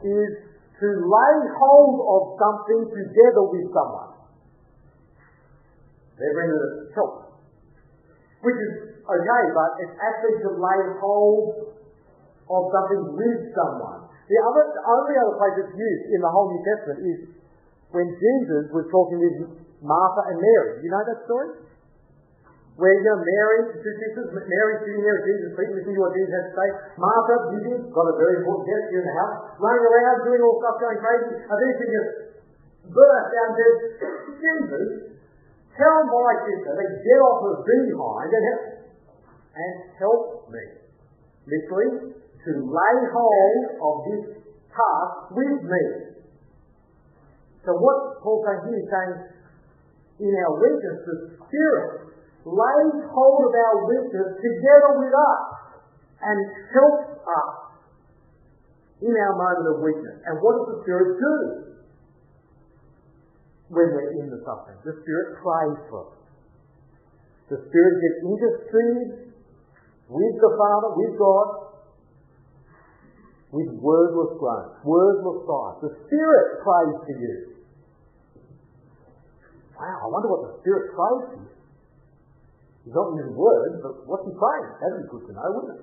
is 0.00 0.32
to 0.80 0.88
lay 0.88 1.36
hold 1.60 1.94
of 2.08 2.22
something 2.40 2.82
together 2.88 3.44
with 3.52 3.68
someone. 3.70 4.12
They're 6.16 6.34
bringing 6.34 6.56
it 6.56 6.94
help. 6.96 7.36
Which 8.42 8.58
is 8.58 8.72
okay, 9.02 9.44
but 9.54 9.70
it's 9.82 9.96
actually 9.98 10.36
to 10.46 10.50
lay 10.56 10.80
hold 10.98 11.74
of 12.48 12.62
something 12.74 13.02
with 13.14 13.40
someone. 13.54 14.08
The 14.26 14.38
other, 14.40 14.62
the 14.72 14.84
only 14.86 15.14
other 15.20 15.36
place 15.36 15.56
it's 15.66 15.74
used 15.76 16.04
in 16.10 16.18
the 16.22 16.30
whole 16.30 16.50
New 16.50 16.62
Testament 16.64 16.98
is 17.06 17.18
when 17.92 18.08
Jesus 18.16 18.72
was 18.72 18.88
talking 18.88 19.20
with 19.20 19.36
Martha 19.84 20.22
and 20.32 20.38
Mary. 20.40 20.80
You 20.80 20.88
know 20.88 21.04
that 21.04 21.20
story? 21.28 21.48
Where, 22.80 22.88
you 22.88 23.04
know, 23.04 23.20
Mary, 23.20 23.58
two 23.68 23.94
sisters, 24.00 24.32
Mary 24.32 24.74
sitting 24.80 25.04
there 25.04 25.20
Jesus' 25.28 25.52
feet, 25.52 25.70
listening 25.76 25.92
to 25.92 26.02
what 26.08 26.16
Jesus 26.16 26.32
had 26.32 26.44
to 26.48 26.52
say. 26.56 26.68
Martha, 26.96 27.36
busy, 27.52 27.74
got 27.92 28.08
a 28.08 28.16
very 28.16 28.40
important 28.40 28.64
guest 28.64 28.84
here 28.88 29.04
in 29.04 29.08
the 29.12 29.16
house, 29.20 29.36
running 29.60 29.84
around, 29.84 30.16
doing 30.24 30.40
all 30.40 30.56
stuff, 30.56 30.80
going 30.80 31.00
crazy. 31.04 31.36
And 31.36 31.56
then 31.60 31.70
she 31.76 31.84
just 31.84 32.10
burst 32.88 33.32
out 33.36 33.44
and 33.44 33.54
said, 33.60 33.74
Jesus, 34.40 34.86
tell 35.76 36.00
my 36.08 36.32
sister 36.48 36.72
to 36.72 36.84
get 36.96 37.20
off 37.20 37.38
her 37.44 37.56
behind 37.60 38.30
and 38.32 38.44
help 38.48 38.64
and 39.52 39.74
help 40.00 40.22
me. 40.48 40.64
Literally, 41.44 42.16
to 42.16 42.50
lay 42.56 42.98
hold 43.12 43.64
of 43.84 43.94
this 44.08 44.24
task 44.72 45.36
with 45.36 45.60
me. 45.60 45.84
So 47.62 47.70
what 47.78 48.18
Paul's 48.18 48.42
saying 48.42 48.62
here 48.66 48.80
is 48.82 48.88
saying, 48.90 49.14
in 50.22 50.32
our 50.34 50.54
weakness, 50.58 50.98
the 51.06 51.16
Spirit 51.46 52.10
lays 52.42 52.98
hold 53.06 53.38
of 53.46 53.54
our 53.54 53.76
weakness 53.86 54.28
together 54.34 54.98
with 54.98 55.14
us 55.14 55.42
and 56.22 56.38
helps 56.74 57.22
us 57.22 57.50
in 59.02 59.14
our 59.14 59.34
moment 59.34 59.66
of 59.70 59.76
weakness. 59.82 60.18
And 60.26 60.42
what 60.42 60.58
does 60.58 60.66
the 60.74 60.78
Spirit 60.82 61.18
do 61.18 61.34
when 63.70 63.86
we're 63.94 64.14
in 64.22 64.30
the 64.30 64.42
suffering? 64.42 64.78
The 64.82 64.98
Spirit 65.02 65.28
prays 65.38 65.78
for 65.86 66.02
us. 66.10 66.18
The 67.50 67.58
Spirit 67.62 67.94
gets 68.02 68.18
intercedes 68.26 69.38
with 70.10 70.34
the 70.38 70.52
Father, 70.58 70.90
with 70.98 71.14
God, 71.18 71.46
with 73.52 73.70
wordless 73.78 74.38
groans, 74.38 74.74
wordless 74.82 75.46
sighs. 75.46 75.76
The 75.82 75.92
Spirit 76.06 76.46
prays 76.62 76.96
for 77.06 77.16
you. 77.22 77.51
Wow, 79.82 79.98
I 79.98 80.08
wonder 80.14 80.30
what 80.30 80.42
the 80.46 80.52
Spirit 80.62 80.94
prays 80.94 81.22
for 81.26 81.38
you. 81.42 81.50
He's 82.86 82.94
not 82.94 83.18
using 83.18 83.34
words, 83.34 83.82
but 83.82 84.06
what's 84.06 84.22
he 84.22 84.30
praying? 84.30 84.70
That'd 84.78 85.02
be 85.02 85.10
good 85.10 85.26
to 85.26 85.32
know, 85.34 85.48
wouldn't 85.58 85.74
it? 85.74 85.82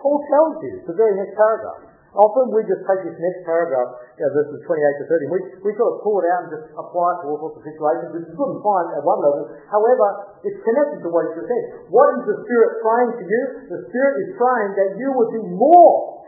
Paul 0.00 0.16
tells 0.24 0.64
you, 0.64 0.80
it's 0.80 0.88
the 0.88 0.96
very 0.96 1.12
next 1.20 1.36
paragraph. 1.36 1.92
Often 2.16 2.56
we 2.56 2.64
just 2.64 2.84
take 2.88 3.04
this 3.04 3.16
next 3.16 3.44
paragraph, 3.44 4.16
you 4.16 4.24
know, 4.24 4.32
verses 4.32 4.64
28 4.64 5.00
to 5.00 5.04
30, 5.08 5.28
and 5.28 5.32
we, 5.32 5.40
we 5.60 5.70
sort 5.76 5.92
of 5.92 5.96
pull 6.00 6.24
it 6.24 6.28
out 6.32 6.40
and 6.48 6.50
just 6.56 6.68
apply 6.72 7.08
it 7.12 7.16
to 7.20 7.24
all 7.32 7.40
sorts 7.40 7.56
of 7.60 7.64
situations, 7.68 8.08
which 8.16 8.24
is 8.28 8.36
good 8.36 8.50
and 8.52 8.60
fine 8.64 8.88
at 8.96 9.04
one 9.04 9.20
level. 9.20 9.44
However, 9.68 10.08
it's 10.44 10.60
connected 10.64 11.04
to 11.04 11.08
what 11.12 11.28
he 11.28 11.36
just 11.36 11.48
said. 11.52 11.64
What 11.92 12.16
is 12.16 12.24
the 12.28 12.36
Spirit 12.48 12.70
praying 12.80 13.12
for 13.16 13.26
you? 13.28 13.42
The 13.76 13.80
Spirit 13.92 14.14
is 14.24 14.28
praying 14.40 14.70
that 14.76 14.90
you 14.96 15.08
would 15.20 15.30
be 15.36 15.44
more 15.52 16.24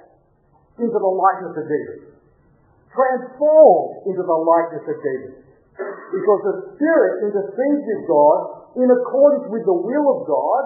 into 0.85 0.99
the 1.01 1.13
likeness 1.17 1.57
of 1.57 1.65
Jesus. 1.65 2.13
Transformed 2.93 4.05
into 4.09 4.21
the 4.21 4.39
likeness 4.41 4.85
of 4.85 4.97
Jesus. 5.01 5.45
Because 5.75 6.41
the 6.47 6.57
Spirit 6.79 7.13
intercedes 7.27 7.83
with 7.83 8.03
God 8.07 8.39
in 8.79 8.89
accordance 8.91 9.51
with 9.51 9.65
the 9.67 9.75
will 9.75 10.07
of 10.15 10.21
God. 10.27 10.63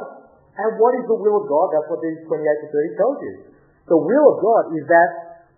And 0.58 0.70
what 0.76 0.92
is 0.98 1.04
the 1.06 1.16
will 1.16 1.38
of 1.40 1.46
God? 1.46 1.66
That's 1.72 1.88
what 1.88 2.02
these 2.02 2.20
28 2.26 2.34
to 2.34 2.68
30 2.68 3.00
tells 3.00 3.18
you. 3.22 3.34
The 3.88 4.00
will 4.00 4.26
of 4.34 4.36
God 4.42 4.62
is 4.76 4.84
that 4.90 5.10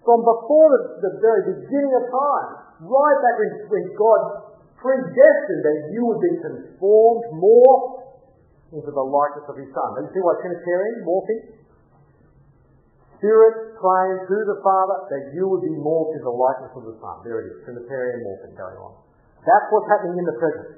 from 0.06 0.22
before 0.22 0.68
the, 0.70 0.80
the 1.02 1.12
very 1.18 1.42
beginning 1.50 1.92
of 1.98 2.04
time, 2.08 2.48
right 2.86 3.18
back 3.20 3.36
when, 3.36 3.50
when 3.68 3.84
God 3.98 4.20
predestined 4.80 5.62
that 5.66 5.78
you 5.92 6.00
would 6.08 6.22
be 6.22 6.34
conformed 6.40 7.24
more 7.36 8.00
into 8.72 8.90
the 8.90 9.02
likeness 9.02 9.44
of 9.50 9.56
His 9.58 9.68
Son. 9.74 9.88
Now 9.98 10.00
you 10.06 10.10
see 10.14 10.22
why 10.22 10.34
Trinitarian 10.40 11.02
morphing? 11.04 11.42
Spirit 13.18 13.76
praying 13.76 14.24
to 14.24 14.36
the 14.48 14.58
Father 14.64 14.96
that 15.12 15.36
you 15.36 15.44
would 15.44 15.60
be 15.60 15.76
morphed 15.76 16.16
into 16.16 16.24
the 16.24 16.38
likeness 16.38 16.72
of 16.72 16.84
the 16.88 16.96
Son. 16.96 17.20
There 17.20 17.44
it 17.44 17.52
is, 17.52 17.56
Trinitarian 17.68 18.24
morphing 18.24 18.56
going 18.56 18.78
on. 18.80 19.09
That's 19.40 19.66
what's 19.72 19.88
happening 19.88 20.20
in 20.20 20.26
the 20.28 20.36
present. 20.36 20.70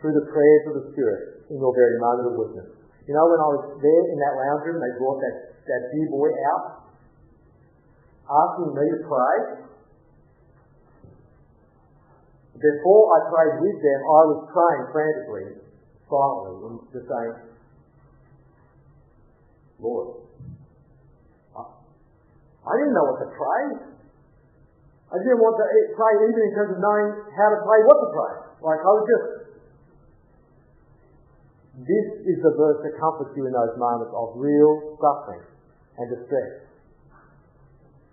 Through 0.00 0.16
the 0.16 0.26
prayers 0.28 0.62
of 0.68 0.74
the 0.80 0.84
Spirit 0.92 1.48
in 1.48 1.56
your 1.56 1.72
very 1.72 1.96
moment 2.00 2.26
of 2.28 2.34
witness. 2.36 2.68
You 3.08 3.16
know, 3.16 3.26
when 3.26 3.40
I 3.40 3.48
was 3.52 3.64
there 3.80 4.04
in 4.12 4.18
that 4.20 4.34
lounge 4.36 4.62
room, 4.68 4.78
they 4.80 4.92
brought 5.00 5.18
that, 5.24 5.36
that 5.66 5.80
dear 5.92 6.08
boy 6.12 6.30
out, 6.52 6.64
asking 8.28 8.70
me 8.76 8.86
to 8.86 9.00
pray. 9.08 9.36
Before 12.60 13.04
I 13.16 13.18
prayed 13.32 13.56
with 13.64 13.78
them, 13.80 14.00
I 14.04 14.22
was 14.28 14.40
praying 14.52 14.84
frantically, 14.92 15.46
silently, 16.06 16.54
and 16.60 16.76
just 16.92 17.08
saying, 17.08 17.34
Lord, 19.80 20.28
I, 21.56 21.62
I 21.64 22.72
didn't 22.76 22.94
know 22.94 23.06
what 23.08 23.18
to 23.24 23.30
pray. 23.32 23.64
I 25.10 25.18
didn't 25.18 25.42
want 25.42 25.58
to 25.58 25.66
pray 25.98 26.12
even 26.22 26.38
in 26.38 26.52
terms 26.54 26.70
of 26.74 26.78
knowing 26.78 27.08
how 27.34 27.48
to 27.50 27.58
pray, 27.66 27.78
what 27.82 27.98
to 27.98 28.10
pray. 28.14 28.34
Like 28.62 28.78
I 28.78 28.90
was 28.94 29.04
just 29.10 29.26
this 31.80 32.06
is 32.28 32.38
the 32.44 32.52
verse 32.60 32.78
that 32.84 32.92
comforts 33.00 33.32
you 33.34 33.48
in 33.48 33.52
those 33.56 33.72
moments 33.80 34.12
of 34.12 34.36
real 34.36 35.00
suffering 35.00 35.40
and 35.96 36.06
distress. 36.12 36.68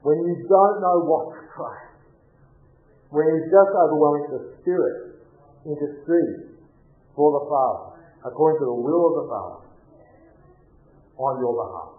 When 0.08 0.24
you 0.24 0.48
don't 0.48 0.78
know 0.80 1.04
what 1.04 1.36
to 1.36 1.42
pray, 1.52 1.82
When 3.12 3.28
you're 3.28 3.52
just 3.52 3.72
overwhelming, 3.76 4.26
the 4.32 4.42
Spirit 4.64 5.20
into 5.68 5.84
intercedes 5.84 6.64
for 7.12 7.28
the 7.36 7.44
Father, 7.50 8.00
according 8.24 8.60
to 8.64 8.66
the 8.72 8.80
will 8.80 9.04
of 9.12 9.14
the 9.20 9.28
Father, 9.28 9.60
on 11.18 11.34
your 11.44 11.54
behalf. 11.60 11.92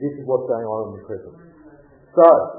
This 0.00 0.10
is 0.18 0.26
what's 0.26 0.48
going 0.48 0.66
on 0.66 0.80
in 0.90 0.92
the 0.98 1.04
present. 1.06 1.38
So, 2.18 2.57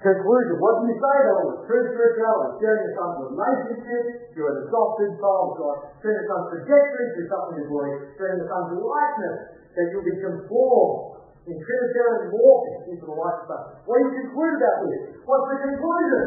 Conclusion. 0.00 0.56
What 0.56 0.80
do 0.80 0.88
you 0.88 0.96
say 0.96 1.16
though? 1.28 1.60
True 1.68 1.84
spirituality. 1.92 2.56
Sharing 2.64 2.88
your 2.88 2.94
son's 2.96 3.20
relationship, 3.20 4.32
you're 4.32 4.48
an 4.48 4.64
adopted 4.64 5.12
child 5.20 5.44
of 5.44 5.52
God. 5.60 5.76
Sharing 6.00 6.24
your 6.24 6.28
son's 6.32 6.46
trajectory 6.56 7.06
through 7.12 7.28
suffering 7.28 7.60
and 7.60 7.68
glory. 7.68 7.92
Sharing 8.16 8.40
your 8.40 8.48
son's 8.48 8.80
likeness, 8.80 9.38
that 9.76 9.84
you'll 9.92 10.08
be 10.08 10.16
conformed 10.24 11.20
in 11.44 11.56
Trinitarian 11.60 12.32
walking 12.32 12.96
into 12.96 13.04
the 13.04 13.12
light 13.12 13.44
of 13.44 13.46
God. 13.52 13.62
What 13.84 14.00
do 14.00 14.08
you 14.08 14.14
conclude 14.24 14.56
about 14.56 14.78
this? 14.88 15.00
What's 15.20 15.46
the 15.52 15.58
conclusion? 15.68 16.24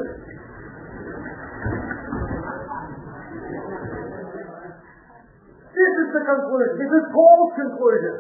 This 5.74 5.94
is 5.98 6.10
the 6.14 6.24
conclusion. 6.30 6.74
This 6.78 6.92
is 6.94 7.06
Paul's 7.10 7.54
conclusion. 7.58 8.16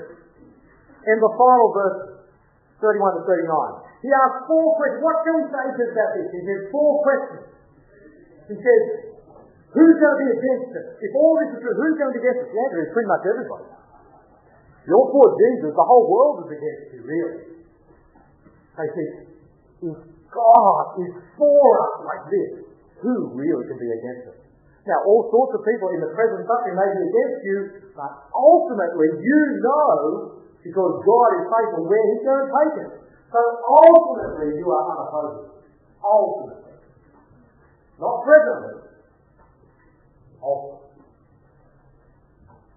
In 1.13 1.18
the 1.22 1.32
final 1.38 1.70
verse, 1.78 2.26
31 2.82 3.22
to 3.22 3.22
39. 3.22 3.83
He 4.04 4.12
asked 4.12 4.52
four 4.52 4.76
questions. 4.76 5.00
What 5.00 5.18
can 5.24 5.34
we 5.39 5.44
say 5.48 5.63
about 5.63 6.12
this? 6.20 6.28
He 6.36 6.42
says 6.44 6.62
four 6.76 6.92
questions. 7.08 7.44
He 8.52 8.56
says, 8.60 8.84
who's 9.72 9.96
going 9.96 10.16
to 10.20 10.22
be 10.28 10.30
against 10.36 10.76
us? 10.76 10.88
If 11.00 11.12
all 11.16 11.39
this 11.39 11.56
is 11.56 11.60
true, 11.63 11.72
who's 11.72 11.96
going 11.96 12.12
to 12.12 12.16
be 12.20 12.22
against 12.22 12.44
us? 12.44 12.50
The 12.52 12.60
answer 12.68 12.80
is 12.84 12.92
pretty 12.92 13.10
much 13.10 13.24
everybody. 13.24 13.68
You're 14.84 15.08
for 15.08 15.28
Jesus, 15.39 15.72
the 15.72 15.88
whole 15.88 16.06
world 16.12 16.36
is 16.44 16.50
against 16.52 16.86
you, 16.92 17.02
really. 17.08 17.39
They 18.76 18.89
say, 18.92 19.08
if 19.88 19.98
God 20.28 20.84
is 21.00 21.13
for 21.39 21.63
us 21.80 21.94
like 22.04 22.24
this, 22.28 22.52
who 23.00 23.32
really 23.32 23.63
can 23.72 23.80
be 23.80 23.88
against 23.88 24.36
us? 24.36 24.39
Now, 24.84 25.00
all 25.08 25.32
sorts 25.32 25.56
of 25.56 25.63
people 25.63 25.96
in 25.96 26.04
the 26.04 26.12
present 26.12 26.44
suffering 26.44 26.76
may 26.76 26.89
be 26.92 27.02
against 27.08 27.39
you, 27.48 27.58
but 27.96 28.12
ultimately 28.36 29.16
you 29.16 29.42
know, 29.63 30.44
because 30.60 30.94
God 31.08 31.30
is 31.39 31.46
faithful, 31.48 31.88
where 31.88 32.04
He's 32.12 32.24
going 32.28 32.44
to 32.44 32.52
take 32.52 32.76
us. 32.84 32.92
So 33.34 33.41
ultimately 33.65 34.62
you 34.62 34.69
are 34.69 34.86
unopposed. 34.93 35.65
Ultimately. 36.06 36.78
Not 37.98 38.22
presently. 38.22 38.93
Ultimately. 40.38 41.02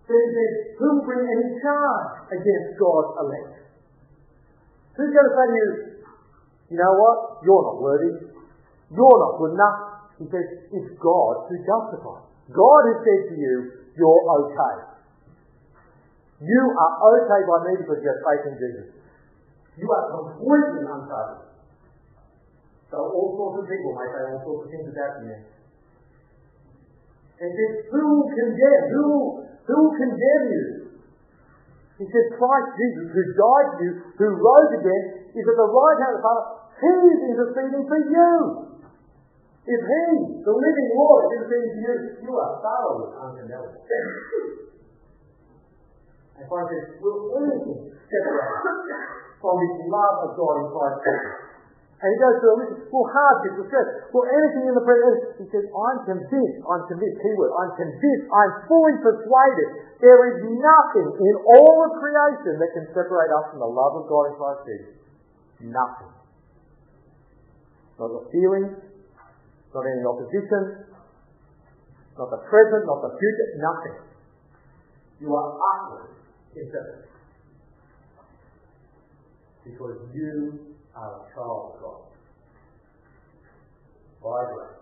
Then 0.08 0.16
he 0.16 0.30
says, 0.32 0.52
who 0.80 0.86
will 0.96 1.04
bring 1.04 1.28
any 1.28 1.60
charge 1.60 2.30
against 2.32 2.80
God's 2.80 3.12
elect? 3.20 3.68
Who's 4.96 5.12
going 5.12 5.28
to 5.28 5.34
say 5.36 5.44
to 5.44 5.56
you, 5.60 5.70
you 6.72 6.76
know 6.80 6.94
what? 6.96 7.44
You're 7.44 7.64
not 7.68 7.76
worthy. 7.76 8.16
You're 8.96 9.18
not 9.20 9.36
good 9.36 9.52
enough. 9.60 9.78
He 10.16 10.24
says, 10.32 10.46
it's 10.72 10.90
God 10.96 11.52
who 11.52 11.54
justifies. 11.60 12.24
God 12.48 12.82
has 12.96 12.98
said 13.04 13.22
to 13.28 13.36
you, 13.36 13.54
you're 13.92 14.22
okay. 14.40 14.76
You 16.40 16.62
are 16.80 16.94
okay 17.12 17.40
by 17.44 17.58
me 17.68 17.72
because 17.84 18.00
you 18.00 18.08
have 18.08 18.22
faith 18.24 18.44
in 18.48 18.56
Jesus. 18.56 18.95
You 19.76 19.86
are 19.92 20.06
completely 20.08 20.82
untouchable. 20.88 21.52
So 22.88 22.96
all 23.02 23.28
sorts 23.36 23.60
of 23.60 23.64
people 23.68 23.92
may 23.92 24.08
say 24.08 24.22
all 24.32 24.40
sorts 24.40 24.60
of 24.64 24.68
things 24.72 24.88
about 24.88 25.20
you. 25.20 25.36
And 27.36 27.50
then 27.52 27.70
who 27.92 28.00
will 28.00 28.30
condemn? 28.32 28.82
Who 28.88 29.02
will, 29.04 29.28
who 29.68 29.74
will 29.76 29.96
condemn 30.00 30.44
you? 30.48 30.64
He 32.00 32.04
says, 32.08 32.26
Christ 32.32 32.68
Jesus, 32.76 33.06
who 33.12 33.22
died 33.36 33.68
for 33.72 33.80
you, 33.84 33.92
who 34.16 34.26
rose 34.36 34.70
again, 34.80 35.04
is 35.32 35.44
at 35.44 35.56
the 35.56 35.68
right 35.68 35.98
hand 36.00 36.12
of 36.16 36.20
the 36.20 36.24
Father. 36.24 36.44
He 36.76 36.92
is 37.12 37.20
interceding 37.36 37.84
for 37.88 38.00
you. 38.00 38.32
If 39.66 39.80
He, 39.80 40.04
the 40.40 40.54
living 40.56 40.88
Lord, 40.96 41.20
is 41.24 41.30
interceding 41.36 41.72
for 41.72 41.82
you, 41.84 41.94
you 42.24 42.32
are 42.36 42.52
thoroughly 42.64 43.08
uncondemnable. 43.16 43.80
and 46.36 46.44
Christ 46.48 46.68
says, 46.72 46.86
will 47.00 47.20
anything 47.44 47.92
separate 47.92 49.25
from 49.40 49.56
his 49.60 49.74
love 49.88 50.16
of 50.26 50.30
God 50.36 50.54
in 50.62 50.66
Christ. 50.72 51.46
And 51.96 52.12
he 52.12 52.18
goes 52.20 52.36
through 52.44 52.52
a 52.52 52.58
list 52.60 52.72
of 52.76 52.92
well, 52.92 53.08
hardship, 53.08 53.56
distress, 53.56 53.88
well, 54.12 54.28
anything 54.28 54.68
in 54.68 54.74
the 54.76 54.84
present. 54.84 55.40
He 55.40 55.48
says, 55.48 55.64
I'm 55.72 56.04
convinced, 56.04 56.60
I'm 56.68 56.84
convinced, 56.92 57.24
keyword, 57.24 57.56
I'm 57.56 57.72
convinced, 57.72 58.24
I'm 58.28 58.52
fully 58.68 59.00
persuaded 59.00 59.86
there 59.96 60.20
is 60.28 60.44
nothing 60.44 61.08
in 61.08 61.34
all 61.56 61.88
of 61.88 61.96
creation 61.96 62.60
that 62.60 62.70
can 62.76 62.84
separate 62.92 63.32
us 63.32 63.48
from 63.48 63.64
the 63.64 63.72
love 63.72 63.96
of 63.96 64.04
God 64.12 64.28
in 64.28 64.34
Christ 64.36 64.60
Jesus. 64.68 64.96
Nothing. 65.72 66.12
Not 67.96 68.12
the 68.12 68.24
feelings, 68.28 68.76
not 69.72 69.84
any 69.88 70.04
opposition, 70.04 70.92
not 72.20 72.28
the 72.28 72.44
present, 72.44 72.84
not 72.84 73.08
the 73.08 73.12
future, 73.16 73.48
nothing. 73.56 73.96
You 75.24 75.32
are 75.32 75.56
utterly 75.56 76.12
inseparable 76.60 77.05
because 79.66 79.98
you 80.14 80.76
are 80.94 81.26
a 81.26 81.34
child 81.34 81.74
of 81.74 81.80
God. 81.82 82.02
By 84.22 84.54
grace, 84.54 84.78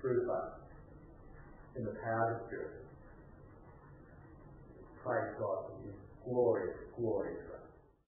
through 0.00 0.26
faith, 0.26 0.58
in 1.76 1.84
the 1.84 1.94
power 2.02 2.34
of 2.34 2.40
the 2.40 2.46
Spirit. 2.46 2.84
Praise 5.04 5.34
God 5.38 5.58
for 5.66 5.86
His 5.86 5.94
glorious, 6.24 6.76
glorious. 6.98 7.47